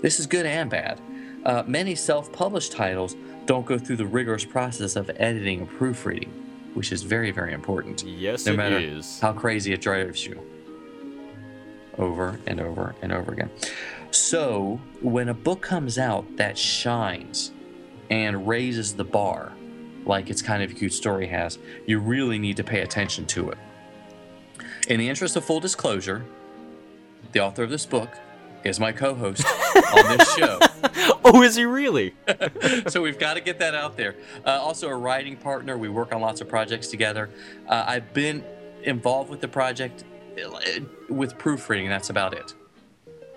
This 0.00 0.18
is 0.18 0.26
good 0.26 0.46
and 0.46 0.70
bad. 0.70 1.00
Uh, 1.44 1.62
many 1.66 1.94
self 1.94 2.32
published 2.32 2.72
titles 2.72 3.14
don't 3.46 3.66
go 3.66 3.78
through 3.78 3.96
the 3.96 4.06
rigorous 4.06 4.44
process 4.44 4.96
of 4.96 5.10
editing 5.16 5.60
and 5.60 5.68
proofreading, 5.68 6.30
which 6.74 6.92
is 6.92 7.02
very, 7.02 7.30
very 7.30 7.52
important. 7.52 8.04
Yes, 8.04 8.46
no 8.46 8.52
it 8.52 8.56
matter 8.56 8.78
is. 8.78 9.20
how 9.20 9.32
crazy 9.32 9.72
it 9.72 9.80
drives 9.80 10.24
you. 10.24 10.40
Over 11.98 12.40
and 12.46 12.60
over 12.60 12.94
and 13.02 13.12
over 13.12 13.32
again. 13.32 13.50
So, 14.10 14.80
when 15.02 15.28
a 15.28 15.34
book 15.34 15.60
comes 15.60 15.98
out 15.98 16.36
that 16.36 16.56
shines 16.56 17.52
and 18.10 18.48
raises 18.48 18.94
the 18.94 19.04
bar, 19.04 19.52
like 20.06 20.30
its 20.30 20.42
kind 20.42 20.62
of 20.62 20.70
a 20.70 20.74
cute 20.74 20.92
story 20.92 21.26
has, 21.26 21.58
you 21.86 21.98
really 21.98 22.38
need 22.38 22.56
to 22.56 22.64
pay 22.64 22.80
attention 22.80 23.26
to 23.26 23.50
it. 23.50 23.58
In 24.90 24.98
the 24.98 25.08
interest 25.08 25.36
of 25.36 25.44
full 25.44 25.60
disclosure, 25.60 26.24
the 27.30 27.38
author 27.38 27.62
of 27.62 27.70
this 27.70 27.86
book 27.86 28.10
is 28.64 28.80
my 28.80 28.90
co 28.90 29.14
host 29.14 29.46
on 29.76 30.18
this 30.18 30.34
show. 30.34 30.58
Oh, 31.22 31.42
is 31.42 31.54
he 31.54 31.64
really? 31.64 32.14
so 32.88 33.02
we've 33.02 33.18
got 33.18 33.34
to 33.34 33.40
get 33.40 33.58
that 33.60 33.74
out 33.74 33.96
there. 33.96 34.16
Uh, 34.44 34.50
also, 34.52 34.88
a 34.88 34.96
writing 34.96 35.36
partner. 35.36 35.78
We 35.78 35.88
work 35.88 36.12
on 36.12 36.20
lots 36.20 36.40
of 36.40 36.48
projects 36.48 36.88
together. 36.88 37.30
Uh, 37.68 37.84
I've 37.86 38.12
been 38.14 38.42
involved 38.82 39.30
with 39.30 39.40
the 39.40 39.46
project 39.46 40.02
uh, 40.42 40.50
with 41.08 41.38
proofreading. 41.38 41.88
That's 41.88 42.10
about 42.10 42.32
it. 42.34 42.54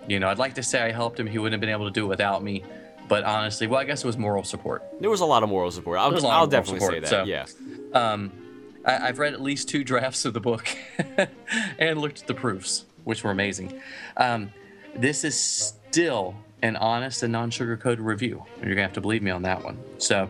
You 0.08 0.20
know, 0.20 0.28
I'd 0.30 0.40
like 0.40 0.56
to 0.56 0.64
say 0.64 0.82
I 0.82 0.92
helped 0.92 1.20
him. 1.20 1.28
He 1.28 1.38
wouldn't 1.38 1.54
have 1.54 1.60
been 1.62 1.70
able 1.70 1.86
to 1.86 1.92
do 1.92 2.06
it 2.06 2.08
without 2.10 2.42
me. 2.42 2.64
But 3.08 3.26
honestly, 3.26 3.68
well, 3.68 3.80
I 3.80 3.84
guess 3.84 4.04
it 4.04 4.08
was 4.08 4.18
moral 4.18 4.44
support. 4.44 4.82
There 5.02 5.10
was 5.10 5.20
a 5.22 5.26
lot 5.26 5.44
of 5.44 5.50
moral 5.50 5.70
support. 5.70 6.00
I'll, 6.00 6.10
There 6.10 6.16
was 6.16 6.24
a 6.24 6.28
lot 6.28 6.34
I'll 6.34 6.48
moral 6.48 6.64
definitely 6.64 6.88
say 6.88 7.00
that. 7.02 7.10
so- 7.10 7.24
Yeah. 7.26 7.46
Um, 7.94 8.32
I, 8.86 9.08
I've 9.08 9.20
read 9.20 9.34
at 9.34 9.42
least 9.42 9.70
two 9.70 9.84
drafts 9.84 10.26
of 10.26 10.34
the 10.34 10.40
book 10.40 10.68
and 11.80 12.00
looked 12.00 12.22
at 12.22 12.28
the 12.28 12.34
proofs, 12.34 12.86
which 13.04 13.24
were 13.24 13.32
amazing. 13.32 13.82
Um, 14.18 14.52
this 14.96 15.24
is 15.24 15.40
still 15.40 16.36
an 16.62 16.76
honest 16.78 17.24
and 17.24 17.32
non 17.32 17.50
sugar-coated 17.50 18.00
review. 18.00 18.44
You're 18.58 18.70
gonna 18.70 18.82
have 18.82 18.94
to 18.94 19.02
believe 19.02 19.22
me 19.22 19.32
on 19.32 19.42
that 19.44 19.64
one. 19.64 19.78
So, 19.98 20.30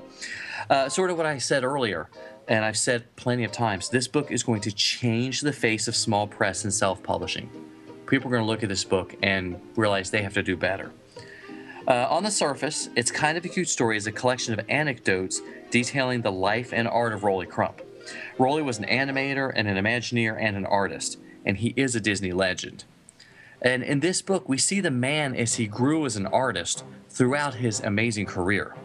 uh, 0.69 0.89
sort 0.89 1.09
of 1.11 1.17
what 1.17 1.25
I 1.25 1.37
said 1.37 1.63
earlier, 1.63 2.09
and 2.47 2.65
I've 2.65 2.77
said 2.77 3.15
plenty 3.15 3.43
of 3.43 3.51
times, 3.51 3.89
this 3.89 4.07
book 4.07 4.31
is 4.31 4.43
going 4.43 4.61
to 4.61 4.71
change 4.71 5.41
the 5.41 5.53
face 5.53 5.87
of 5.87 5.95
small 5.95 6.27
press 6.27 6.63
and 6.63 6.73
self-publishing. 6.73 7.49
People 8.07 8.27
are 8.27 8.31
going 8.31 8.43
to 8.43 8.47
look 8.47 8.63
at 8.63 8.69
this 8.69 8.83
book 8.83 9.15
and 9.23 9.59
realize 9.75 10.11
they 10.11 10.23
have 10.23 10.33
to 10.33 10.43
do 10.43 10.57
better. 10.57 10.91
Uh, 11.87 12.07
on 12.09 12.23
the 12.23 12.31
surface, 12.31 12.89
it's 12.95 13.11
kind 13.11 13.37
of 13.37 13.43
a 13.43 13.49
cute 13.49 13.67
story 13.67 13.97
as 13.97 14.07
a 14.07 14.11
collection 14.11 14.57
of 14.57 14.65
anecdotes 14.69 15.41
detailing 15.69 16.21
the 16.21 16.31
life 16.31 16.71
and 16.73 16.87
art 16.87 17.13
of 17.13 17.23
Rolly 17.23 17.45
Crump. 17.45 17.81
Rolly 18.37 18.61
was 18.61 18.79
an 18.79 18.85
animator 18.85 19.51
and 19.55 19.67
an 19.67 19.77
Imagineer 19.77 20.37
and 20.39 20.55
an 20.55 20.65
artist, 20.65 21.17
and 21.45 21.57
he 21.57 21.73
is 21.75 21.95
a 21.95 21.99
Disney 21.99 22.31
legend. 22.31 22.85
And 23.61 23.81
in 23.83 24.01
this 24.01 24.21
book, 24.21 24.49
we 24.49 24.57
see 24.57 24.81
the 24.81 24.91
man 24.91 25.35
as 25.35 25.55
he 25.55 25.67
grew 25.67 26.05
as 26.05 26.15
an 26.15 26.27
artist 26.27 26.83
throughout 27.09 27.55
his 27.55 27.79
amazing 27.79 28.25
career. 28.25 28.75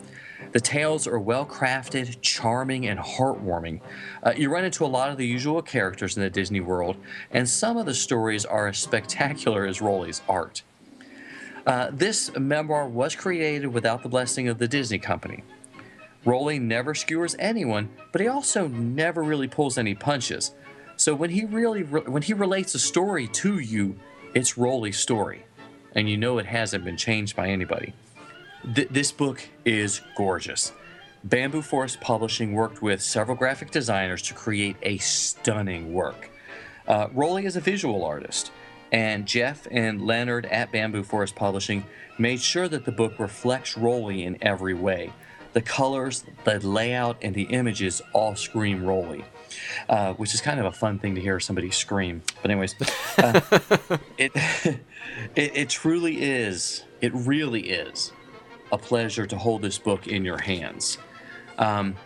The 0.53 0.61
tales 0.61 1.07
are 1.07 1.19
well 1.19 1.45
crafted, 1.45 2.21
charming, 2.23 2.87
and 2.87 2.99
heartwarming. 2.99 3.81
Uh, 4.23 4.33
you 4.37 4.51
run 4.51 4.65
into 4.65 4.85
a 4.85 4.87
lot 4.87 5.11
of 5.11 5.19
the 5.19 5.27
usual 5.27 5.61
characters 5.61 6.17
in 6.17 6.23
the 6.23 6.31
Disney 6.31 6.61
world, 6.61 6.97
and 7.31 7.49
some 7.49 7.77
of 7.77 7.87
the 7.87 7.95
stories 7.95 8.47
are 8.47 8.69
as 8.69 8.79
spectacular 8.79 9.67
as 9.67 9.83
Rolly's 9.83 10.23
art. 10.29 10.63
Uh, 11.67 11.91
this 11.93 12.35
memoir 12.39 12.89
was 12.89 13.15
created 13.15 13.67
without 13.67 14.03
the 14.03 14.09
blessing 14.09 14.49
of 14.49 14.59
the 14.59 14.69
Disney 14.69 14.99
company. 14.99 15.45
Rolly 16.25 16.59
never 16.59 16.95
skewers 16.95 17.37
anyone, 17.39 17.89
but 18.13 18.21
he 18.21 18.29
also 18.29 18.69
never 18.69 19.23
really 19.23 19.49
pulls 19.49 19.79
any 19.79 19.95
punches. 19.95 20.53
So 20.97 21.15
when 21.15 21.31
he 21.31 21.45
really 21.45 21.83
when 21.83 22.23
he 22.23 22.35
relates 22.35 22.75
a 22.75 22.79
story 22.79 23.29
to 23.29 23.59
you, 23.59 23.97
it's 24.35 24.59
Rolly's 24.59 24.99
story, 24.99 25.47
and 25.95 26.11
you 26.11 26.17
know 26.17 26.39
it 26.39 26.47
hasn't 26.47 26.85
been 26.85 26.97
changed 26.97 27.37
by 27.37 27.49
anybody. 27.49 27.95
Th- 28.75 28.89
this 28.89 29.13
book 29.13 29.41
is 29.65 30.01
gorgeous. 30.17 30.73
Bamboo 31.25 31.63
Forest 31.63 32.01
Publishing 32.01 32.53
worked 32.53 32.83
with 32.83 33.03
several 33.03 33.37
graphic 33.37 33.71
designers 33.71 34.23
to 34.23 34.35
create 34.35 34.77
a 34.83 34.99
stunning 34.99 35.93
work. 35.93 36.31
Uh, 36.87 37.09
Rolly 37.13 37.45
is 37.47 37.57
a 37.57 37.61
visual 37.61 38.05
artist, 38.05 38.51
and 38.93 39.27
Jeff 39.27 39.67
and 39.71 40.03
Leonard 40.03 40.47
at 40.47 40.73
Bamboo 40.73 41.05
Forest 41.05 41.37
Publishing 41.37 41.85
made 42.19 42.41
sure 42.41 42.69
that 42.69 42.85
the 42.85 42.93
book 42.93 43.19
reflects 43.19 43.77
Rolly 43.77 44.25
in 44.25 44.37
every 44.43 44.75
way. 44.75 45.13
The 45.53 45.63
colors, 45.63 46.25
the 46.45 46.61
layout, 46.61 47.19
and 47.23 47.35
the 47.35 47.45
images 47.45 48.03
all 48.13 48.37
scream 48.37 48.85
Rolly, 48.85 49.25
uh, 49.89 50.13
which 50.15 50.35
is 50.35 50.41
kind 50.41 50.61
of 50.61 50.67
a 50.67 50.73
fun 50.73 50.99
thing 50.99 51.15
to 51.15 51.21
hear 51.21 51.41
somebody 51.41 51.71
scream. 51.71 52.23
But, 52.43 52.51
anyways, 52.51 52.75
uh, 53.19 53.41
it, 54.19 54.33
it, 54.35 54.81
it 55.35 55.69
truly 55.69 56.23
is, 56.23 56.85
it 57.01 57.13
really 57.15 57.71
is 57.71 58.13
a 58.71 58.79
pleasure 58.79 59.27
to 59.27 59.37
hold 59.37 59.63
this 59.63 59.79
book 59.79 60.07
in 60.07 60.25
your 60.25 60.39
hands. 60.39 60.99
Um, 61.57 61.97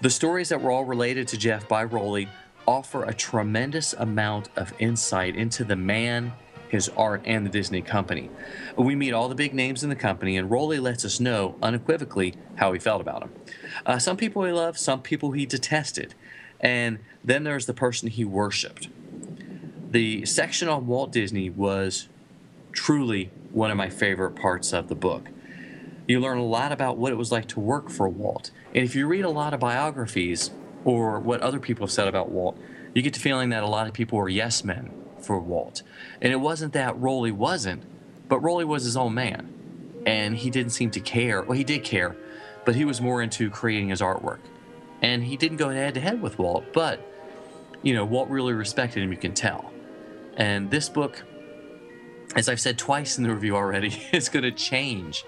the 0.00 0.10
stories 0.10 0.50
that 0.50 0.60
were 0.60 0.70
all 0.70 0.84
related 0.84 1.26
to 1.28 1.38
Jeff 1.38 1.66
by 1.68 1.84
Rolly 1.84 2.28
offer 2.66 3.04
a 3.04 3.14
tremendous 3.14 3.94
amount 3.94 4.50
of 4.56 4.74
insight 4.78 5.36
into 5.36 5.64
the 5.64 5.76
man, 5.76 6.32
his 6.76 6.88
art, 6.90 7.22
and 7.24 7.44
the 7.44 7.50
Disney 7.50 7.82
company. 7.82 8.30
We 8.76 8.94
meet 8.94 9.12
all 9.12 9.28
the 9.28 9.34
big 9.34 9.52
names 9.52 9.82
in 9.82 9.88
the 9.88 9.96
company, 9.96 10.36
and 10.36 10.50
Rolly 10.50 10.78
lets 10.78 11.04
us 11.04 11.18
know 11.18 11.56
unequivocally 11.62 12.34
how 12.56 12.72
he 12.72 12.78
felt 12.78 13.00
about 13.00 13.20
them. 13.20 13.32
Uh, 13.84 13.98
some 13.98 14.16
people 14.16 14.44
he 14.44 14.52
loved, 14.52 14.78
some 14.78 15.02
people 15.02 15.32
he 15.32 15.46
detested, 15.46 16.14
and 16.60 16.98
then 17.24 17.42
there's 17.42 17.66
the 17.66 17.74
person 17.74 18.08
he 18.08 18.24
worshipped. 18.24 18.88
The 19.90 20.24
section 20.26 20.68
on 20.68 20.86
Walt 20.86 21.10
Disney 21.10 21.50
was 21.50 22.08
truly 22.72 23.30
one 23.50 23.70
of 23.70 23.76
my 23.76 23.88
favorite 23.88 24.36
parts 24.36 24.72
of 24.72 24.88
the 24.88 24.94
book. 24.94 25.28
You 26.06 26.20
learn 26.20 26.38
a 26.38 26.44
lot 26.44 26.70
about 26.70 26.98
what 26.98 27.10
it 27.10 27.16
was 27.16 27.32
like 27.32 27.48
to 27.48 27.60
work 27.60 27.90
for 27.90 28.08
Walt. 28.08 28.50
And 28.74 28.84
if 28.84 28.94
you 28.94 29.06
read 29.06 29.24
a 29.24 29.30
lot 29.30 29.54
of 29.54 29.60
biographies 29.60 30.50
or 30.84 31.18
what 31.18 31.40
other 31.40 31.58
people 31.58 31.86
have 31.86 31.92
said 31.92 32.06
about 32.06 32.30
Walt, 32.30 32.58
you 32.94 33.02
get 33.02 33.14
the 33.14 33.20
feeling 33.20 33.48
that 33.48 33.62
a 33.62 33.66
lot 33.66 33.88
of 33.88 33.92
people 33.92 34.18
were 34.18 34.28
yes 34.28 34.62
men 34.62 34.92
for 35.26 35.38
Walt. 35.38 35.82
And 36.22 36.32
it 36.32 36.36
wasn't 36.36 36.72
that 36.72 36.98
Rolly 36.98 37.32
wasn't, 37.32 37.82
but 38.28 38.40
Rolly 38.40 38.64
was 38.64 38.84
his 38.84 38.96
own 38.96 39.14
man. 39.14 39.52
And 40.06 40.36
he 40.36 40.50
didn't 40.50 40.72
seem 40.72 40.90
to 40.92 41.00
care. 41.00 41.42
Well, 41.42 41.58
he 41.58 41.64
did 41.64 41.82
care, 41.82 42.16
but 42.64 42.76
he 42.76 42.84
was 42.84 43.00
more 43.00 43.20
into 43.20 43.50
creating 43.50 43.88
his 43.88 44.00
artwork. 44.00 44.38
And 45.02 45.24
he 45.24 45.36
didn't 45.36 45.58
go 45.58 45.68
head 45.68 45.94
to 45.94 46.00
head 46.00 46.22
with 46.22 46.38
Walt, 46.38 46.72
but, 46.72 47.00
you 47.82 47.92
know, 47.92 48.04
Walt 48.04 48.28
really 48.28 48.52
respected 48.52 49.02
him, 49.02 49.10
you 49.10 49.18
can 49.18 49.34
tell. 49.34 49.72
And 50.36 50.70
this 50.70 50.88
book, 50.88 51.22
as 52.36 52.48
I've 52.48 52.60
said 52.60 52.78
twice 52.78 53.18
in 53.18 53.24
the 53.24 53.34
review 53.34 53.56
already, 53.56 54.00
is 54.12 54.28
going 54.28 54.44
to 54.44 54.52
change 54.52 55.24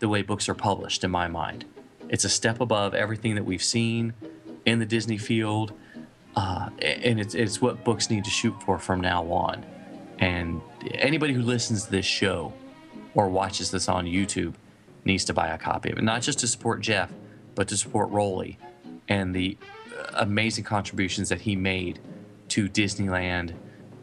the 0.00 0.08
way 0.08 0.22
books 0.22 0.48
are 0.48 0.54
published 0.54 1.04
in 1.04 1.10
my 1.10 1.28
mind. 1.28 1.64
It's 2.08 2.24
a 2.24 2.28
step 2.28 2.60
above 2.60 2.94
everything 2.94 3.36
that 3.36 3.44
we've 3.44 3.62
seen 3.62 4.14
in 4.66 4.80
the 4.80 4.86
Disney 4.86 5.18
field, 5.18 5.72
uh, 6.36 6.70
and 6.80 7.20
it's, 7.20 7.34
it's 7.34 7.60
what 7.60 7.84
books 7.84 8.10
need 8.10 8.24
to 8.24 8.30
shoot 8.30 8.54
for 8.62 8.78
from 8.78 9.00
now 9.00 9.24
on. 9.30 9.64
And 10.18 10.60
anybody 10.92 11.32
who 11.32 11.42
listens 11.42 11.84
to 11.84 11.90
this 11.90 12.06
show 12.06 12.52
or 13.14 13.28
watches 13.28 13.70
this 13.70 13.88
on 13.88 14.06
YouTube 14.06 14.54
needs 15.04 15.24
to 15.24 15.32
buy 15.32 15.48
a 15.48 15.58
copy 15.58 15.90
of 15.90 15.98
it, 15.98 16.04
not 16.04 16.22
just 16.22 16.38
to 16.40 16.46
support 16.46 16.80
Jeff, 16.80 17.12
but 17.54 17.68
to 17.68 17.76
support 17.76 18.10
Rolly 18.10 18.58
and 19.08 19.34
the 19.34 19.56
uh, 19.98 20.10
amazing 20.18 20.64
contributions 20.64 21.28
that 21.30 21.40
he 21.40 21.56
made 21.56 21.98
to 22.48 22.68
Disneyland 22.68 23.54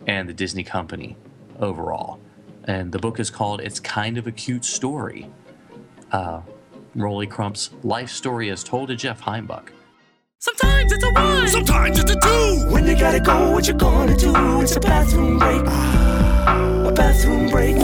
and 0.07 0.27
the 0.27 0.33
Disney 0.33 0.63
company 0.63 1.15
overall. 1.59 2.19
And 2.65 2.91
the 2.91 2.99
book 2.99 3.19
is 3.19 3.29
called 3.29 3.61
It's 3.61 3.79
Kind 3.79 4.17
of 4.17 4.27
a 4.27 4.31
Cute 4.31 4.65
Story. 4.65 5.29
Uh, 6.11 6.41
Rolly 6.95 7.27
Crump's 7.27 7.69
life 7.83 8.09
story 8.09 8.49
is 8.49 8.63
told 8.63 8.89
to 8.89 8.95
Jeff 8.95 9.21
Heimbuck. 9.21 9.71
Sometimes 10.39 10.91
it's 10.91 11.03
a 11.03 11.11
one. 11.11 11.47
Sometimes 11.47 11.99
it's 11.99 12.06
gotta 13.07 13.19
go, 13.21 13.51
what 13.51 13.65
you 13.65 13.73
gonna 13.73 14.17
do? 14.17 14.33
It's 14.59 14.75
a 14.75 14.81
bathroom 14.81 15.39
break. 15.39 15.61
A 15.61 16.91
bathroom 16.93 17.47
break. 17.49 17.77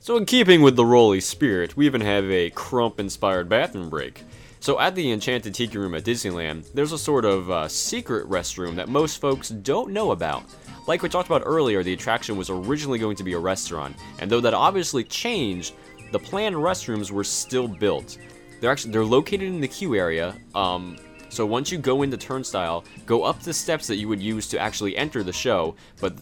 So, 0.00 0.18
in 0.18 0.26
keeping 0.26 0.60
with 0.60 0.76
the 0.76 0.84
Rolly 0.84 1.20
spirit, 1.20 1.74
we 1.74 1.86
even 1.86 2.02
have 2.02 2.30
a 2.30 2.50
Crump 2.50 3.00
inspired 3.00 3.48
bathroom 3.48 3.88
break. 3.88 4.24
So 4.60 4.78
at 4.78 4.94
the 4.94 5.10
Enchanted 5.10 5.54
Tiki 5.54 5.78
Room 5.78 5.94
at 5.94 6.04
Disneyland, 6.04 6.70
there's 6.74 6.92
a 6.92 6.98
sort 6.98 7.24
of 7.24 7.50
uh, 7.50 7.68
secret 7.68 8.28
restroom 8.28 8.76
that 8.76 8.88
most 8.88 9.20
folks 9.20 9.48
don't 9.48 9.90
know 9.90 10.10
about. 10.10 10.44
Like 10.86 11.02
we 11.02 11.08
talked 11.08 11.28
about 11.28 11.42
earlier, 11.46 11.82
the 11.82 11.94
attraction 11.94 12.36
was 12.36 12.50
originally 12.50 12.98
going 12.98 13.16
to 13.16 13.24
be 13.24 13.32
a 13.32 13.38
restaurant, 13.38 13.96
and 14.18 14.30
though 14.30 14.40
that 14.40 14.54
obviously 14.54 15.02
changed, 15.02 15.74
the 16.12 16.18
planned 16.18 16.54
restrooms 16.54 17.10
were 17.10 17.24
still 17.24 17.66
built. 17.66 18.18
They're 18.62 18.70
actually 18.70 18.92
they're 18.92 19.04
located 19.04 19.42
in 19.48 19.60
the 19.60 19.66
queue 19.66 19.96
area. 19.96 20.36
Um, 20.54 20.96
so 21.30 21.44
once 21.44 21.72
you 21.72 21.78
go 21.78 22.02
into 22.02 22.16
Turnstile, 22.16 22.84
go 23.06 23.24
up 23.24 23.40
the 23.40 23.52
steps 23.52 23.88
that 23.88 23.96
you 23.96 24.06
would 24.06 24.22
use 24.22 24.46
to 24.48 24.58
actually 24.60 24.96
enter 24.96 25.24
the 25.24 25.32
show, 25.32 25.74
but 26.00 26.14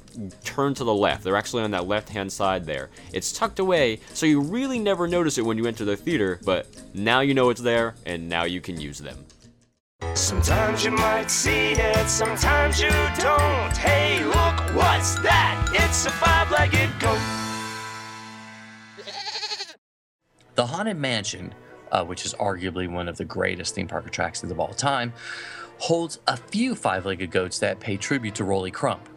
turn 0.43 0.73
to 0.75 0.85
the 0.85 0.95
left. 0.95 1.23
They're 1.23 1.37
actually 1.37 1.65
on 1.65 1.71
that 1.73 1.87
left-hand 1.87 2.33
side 2.33 2.65
there. 2.65 2.89
It's 3.13 3.31
tucked 3.31 3.59
away, 3.59 4.01
so 4.15 4.25
you 4.25 4.41
really 4.41 4.79
never 4.79 5.07
notice 5.07 5.37
it 5.37 5.45
when 5.45 5.59
you 5.59 5.67
enter 5.67 5.85
the 5.85 5.99
theater, 5.99 6.41
but 6.43 6.67
now 6.95 7.21
you 7.21 7.35
know 7.35 7.51
it's 7.51 7.61
there, 7.61 7.95
and 8.07 8.27
now 8.27 8.45
you 8.45 8.63
can 8.63 8.81
use 8.81 9.01
them. 9.01 9.27
Sometimes 10.15 10.83
you 10.83 10.93
might 10.93 11.31
see 11.31 11.73
it, 11.73 12.09
sometimes 12.09 12.81
you 12.81 12.89
don't. 12.89 13.77
Hey, 13.77 14.25
look, 14.25 14.75
what's 14.75 15.17
that? 15.17 15.69
It's 15.75 16.07
a 16.07 16.11
five 16.11 16.51
legged 16.51 16.89
goat. 17.01 17.21
The 20.55 20.67
Haunted 20.67 20.97
Mansion, 20.97 21.53
uh, 21.93 22.05
which 22.05 22.25
is 22.25 22.35
arguably 22.35 22.91
one 22.91 23.09
of 23.09 23.17
the 23.17 23.25
greatest 23.25 23.75
theme 23.75 23.89
park 23.89 24.07
attractions 24.07 24.51
of 24.51 24.61
all 24.61 24.73
time, 24.73 25.13
holds 25.79 26.21
a 26.27 26.37
few 26.37 26.75
five 26.75 27.07
legged 27.07 27.31
goats 27.31 27.59
that 27.59 27.81
pay 27.81 27.97
tribute 27.97 28.35
to 28.35 28.45
Rolly 28.45 28.71
Crump. 28.71 29.09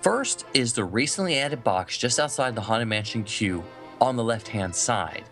First 0.00 0.44
is 0.54 0.72
the 0.74 0.84
recently 0.84 1.38
added 1.38 1.64
box 1.64 1.98
just 1.98 2.20
outside 2.20 2.54
the 2.54 2.60
Haunted 2.60 2.88
Mansion 2.88 3.24
queue 3.24 3.64
on 4.00 4.16
the 4.16 4.24
left 4.24 4.48
hand 4.48 4.74
side. 4.74 5.24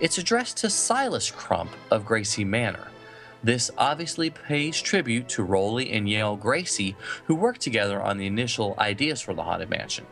It's 0.00 0.18
addressed 0.18 0.56
to 0.58 0.70
Silas 0.70 1.30
Crump 1.30 1.70
of 1.90 2.04
Gracey 2.04 2.46
Manor. 2.46 2.88
This 3.44 3.70
obviously 3.76 4.30
pays 4.30 4.80
tribute 4.80 5.28
to 5.30 5.42
Rolly 5.42 5.90
and 5.90 6.08
Yale 6.08 6.38
Gracey, 6.38 6.94
who 7.24 7.34
worked 7.34 7.60
together 7.60 8.00
on 8.00 8.16
the 8.16 8.26
initial 8.26 8.76
ideas 8.78 9.20
for 9.20 9.34
the 9.34 9.42
Haunted 9.42 9.68
Mansion. 9.68 10.06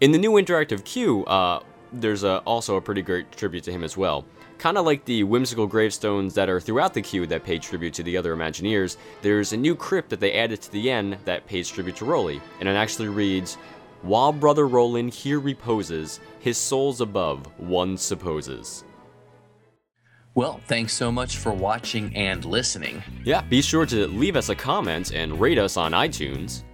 In 0.00 0.12
the 0.12 0.18
new 0.18 0.32
interactive 0.32 0.84
queue, 0.84 1.24
uh, 1.24 1.60
there's 1.92 2.24
a, 2.24 2.38
also 2.40 2.76
a 2.76 2.80
pretty 2.80 3.00
great 3.00 3.32
tribute 3.32 3.64
to 3.64 3.72
him 3.72 3.82
as 3.82 3.96
well. 3.96 4.26
Kind 4.58 4.78
of 4.78 4.86
like 4.86 5.04
the 5.04 5.24
whimsical 5.24 5.66
gravestones 5.66 6.34
that 6.34 6.48
are 6.48 6.60
throughout 6.60 6.94
the 6.94 7.02
queue 7.02 7.26
that 7.26 7.44
pay 7.44 7.58
tribute 7.58 7.94
to 7.94 8.02
the 8.02 8.16
other 8.16 8.34
Imagineers, 8.34 8.96
there's 9.20 9.52
a 9.52 9.56
new 9.56 9.74
crypt 9.74 10.08
that 10.10 10.20
they 10.20 10.34
added 10.34 10.62
to 10.62 10.72
the 10.72 10.90
end 10.90 11.18
that 11.24 11.46
pays 11.46 11.68
tribute 11.68 11.96
to 11.96 12.04
Rolly, 12.04 12.40
and 12.60 12.68
it 12.68 12.72
actually 12.72 13.08
reads, 13.08 13.54
While 14.02 14.32
Brother 14.32 14.66
Roland 14.66 15.12
here 15.12 15.40
reposes, 15.40 16.20
his 16.40 16.56
soul's 16.56 17.00
above, 17.00 17.46
one 17.58 17.96
supposes. 17.96 18.84
Well, 20.34 20.60
thanks 20.66 20.92
so 20.92 21.12
much 21.12 21.36
for 21.36 21.52
watching 21.52 22.14
and 22.16 22.44
listening. 22.44 23.02
Yeah, 23.22 23.42
be 23.42 23.62
sure 23.62 23.86
to 23.86 24.08
leave 24.08 24.34
us 24.34 24.48
a 24.48 24.54
comment 24.54 25.12
and 25.12 25.40
rate 25.40 25.58
us 25.58 25.76
on 25.76 25.92
iTunes. 25.92 26.64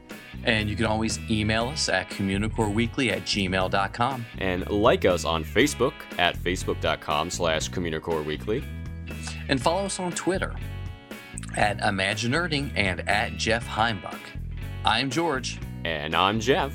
And 0.44 0.70
you 0.70 0.76
can 0.76 0.86
always 0.86 1.18
email 1.30 1.68
us 1.68 1.88
at 1.88 2.08
communicoreweekly 2.10 3.12
at 3.12 3.22
gmail.com. 3.22 4.26
And 4.38 4.68
like 4.70 5.04
us 5.04 5.24
on 5.24 5.44
Facebook 5.44 5.92
at 6.18 6.36
facebook.com 6.36 7.30
slash 7.30 7.70
communicoreweekly. 7.70 8.64
And 9.48 9.60
follow 9.60 9.84
us 9.84 9.98
on 10.00 10.12
Twitter 10.12 10.54
at 11.56 11.78
Imaginerding 11.78 12.72
and 12.76 13.06
at 13.08 13.36
Jeff 13.36 13.66
Heimbuck. 13.66 14.20
I'm 14.84 15.10
George, 15.10 15.58
And 15.84 16.14
I'm 16.14 16.40
Jeff. 16.40 16.72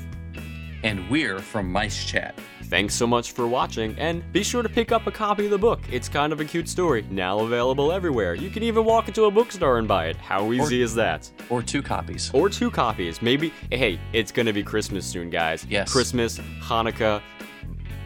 and 0.84 1.08
we're 1.10 1.38
from 1.40 1.72
Mice 1.72 2.04
Chat. 2.04 2.38
Thanks 2.68 2.94
so 2.94 3.06
much 3.06 3.30
for 3.30 3.46
watching, 3.46 3.94
and 3.96 4.24
be 4.32 4.42
sure 4.42 4.62
to 4.62 4.68
pick 4.68 4.90
up 4.90 5.06
a 5.06 5.12
copy 5.12 5.44
of 5.44 5.52
the 5.52 5.58
book. 5.58 5.80
It's 5.90 6.08
kind 6.08 6.32
of 6.32 6.40
a 6.40 6.44
cute 6.44 6.68
story, 6.68 7.06
now 7.10 7.38
available 7.38 7.92
everywhere. 7.92 8.34
You 8.34 8.50
can 8.50 8.64
even 8.64 8.84
walk 8.84 9.06
into 9.06 9.24
a 9.26 9.30
bookstore 9.30 9.78
and 9.78 9.86
buy 9.86 10.06
it. 10.06 10.16
How 10.16 10.52
easy 10.52 10.82
is 10.82 10.94
that? 10.96 11.30
Or 11.48 11.62
two 11.62 11.80
copies. 11.80 12.30
Or 12.34 12.48
two 12.48 12.70
copies, 12.70 13.22
maybe. 13.22 13.52
Hey, 13.70 14.00
it's 14.12 14.32
gonna 14.32 14.52
be 14.52 14.64
Christmas 14.64 15.06
soon, 15.06 15.30
guys. 15.30 15.64
Yes. 15.68 15.92
Christmas, 15.92 16.38
Hanukkah, 16.60 17.22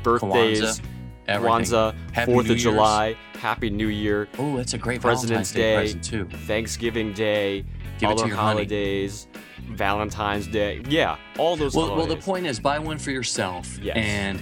birthdays, 0.02 0.60
Kwanzaa, 0.60 0.80
everything. 1.28 1.64
Kwanzaa, 1.64 2.24
Fourth 2.26 2.50
of. 2.50 2.56
July, 2.58 3.16
Happy 3.38 3.70
New 3.70 3.88
Year, 3.88 4.28
Oh, 4.38 4.58
that's 4.58 4.74
a 4.74 4.78
great 4.78 5.00
President's 5.00 5.52
Valentine's 5.52 5.94
Day, 5.94 6.00
Day, 6.00 6.24
too. 6.24 6.36
Thanksgiving 6.46 7.14
Day, 7.14 7.64
Give 8.00 8.08
to 8.10 8.14
other 8.16 8.26
your 8.26 8.36
honey. 8.36 8.52
holidays, 8.58 9.28
Valentine's 9.70 10.46
Day. 10.46 10.82
Yeah, 10.88 11.16
all 11.38 11.56
those 11.56 11.74
Well, 11.74 11.96
well, 11.96 12.06
the 12.06 12.16
point 12.16 12.46
is 12.46 12.58
buy 12.58 12.78
one 12.78 12.98
for 12.98 13.10
yourself 13.10 13.78
Yes. 13.80 13.96
and 13.96 14.40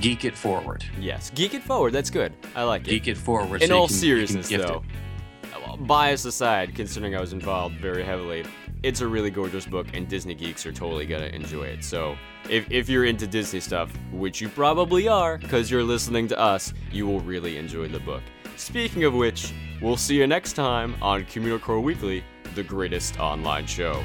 geek 0.00 0.24
it 0.24 0.36
forward. 0.36 0.84
Yes, 1.00 1.30
geek 1.34 1.54
it 1.54 1.62
forward. 1.62 1.92
That's 1.92 2.10
good. 2.10 2.32
I 2.54 2.62
like 2.62 2.82
it. 2.86 2.90
Geek 2.90 3.08
it 3.08 3.16
forward. 3.16 3.62
In 3.62 3.68
so 3.68 3.78
all 3.78 3.86
can- 3.88 3.96
seriousness, 3.96 4.48
gift 4.48 4.64
it. 4.64 4.68
though, 4.68 5.76
bias 5.80 6.24
aside, 6.24 6.74
considering 6.74 7.14
I 7.16 7.20
was 7.20 7.32
involved 7.32 7.76
very 7.76 8.04
heavily, 8.04 8.44
it's 8.82 9.00
a 9.00 9.06
really 9.06 9.30
gorgeous 9.30 9.66
book, 9.66 9.88
and 9.94 10.06
Disney 10.08 10.34
geeks 10.34 10.64
are 10.66 10.72
totally 10.72 11.04
gonna 11.06 11.26
enjoy 11.26 11.64
it. 11.64 11.82
So, 11.84 12.16
if, 12.48 12.70
if 12.70 12.88
you're 12.88 13.04
into 13.06 13.26
Disney 13.26 13.58
stuff, 13.60 13.90
which 14.12 14.40
you 14.40 14.48
probably 14.48 15.08
are, 15.08 15.38
because 15.38 15.70
you're 15.70 15.82
listening 15.82 16.28
to 16.28 16.38
us, 16.38 16.72
you 16.92 17.06
will 17.06 17.20
really 17.20 17.56
enjoy 17.56 17.88
the 17.88 17.98
book. 18.00 18.22
Speaking 18.56 19.04
of 19.04 19.14
which, 19.14 19.52
we'll 19.80 19.96
see 19.96 20.16
you 20.16 20.26
next 20.26 20.52
time 20.54 20.94
on 21.02 21.24
Communicore 21.24 21.82
Weekly, 21.82 22.24
the 22.58 22.64
greatest 22.64 23.20
online 23.20 23.64
show. 23.66 24.02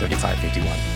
Thirty-five 0.00 0.36
fifty-one. 0.40 0.95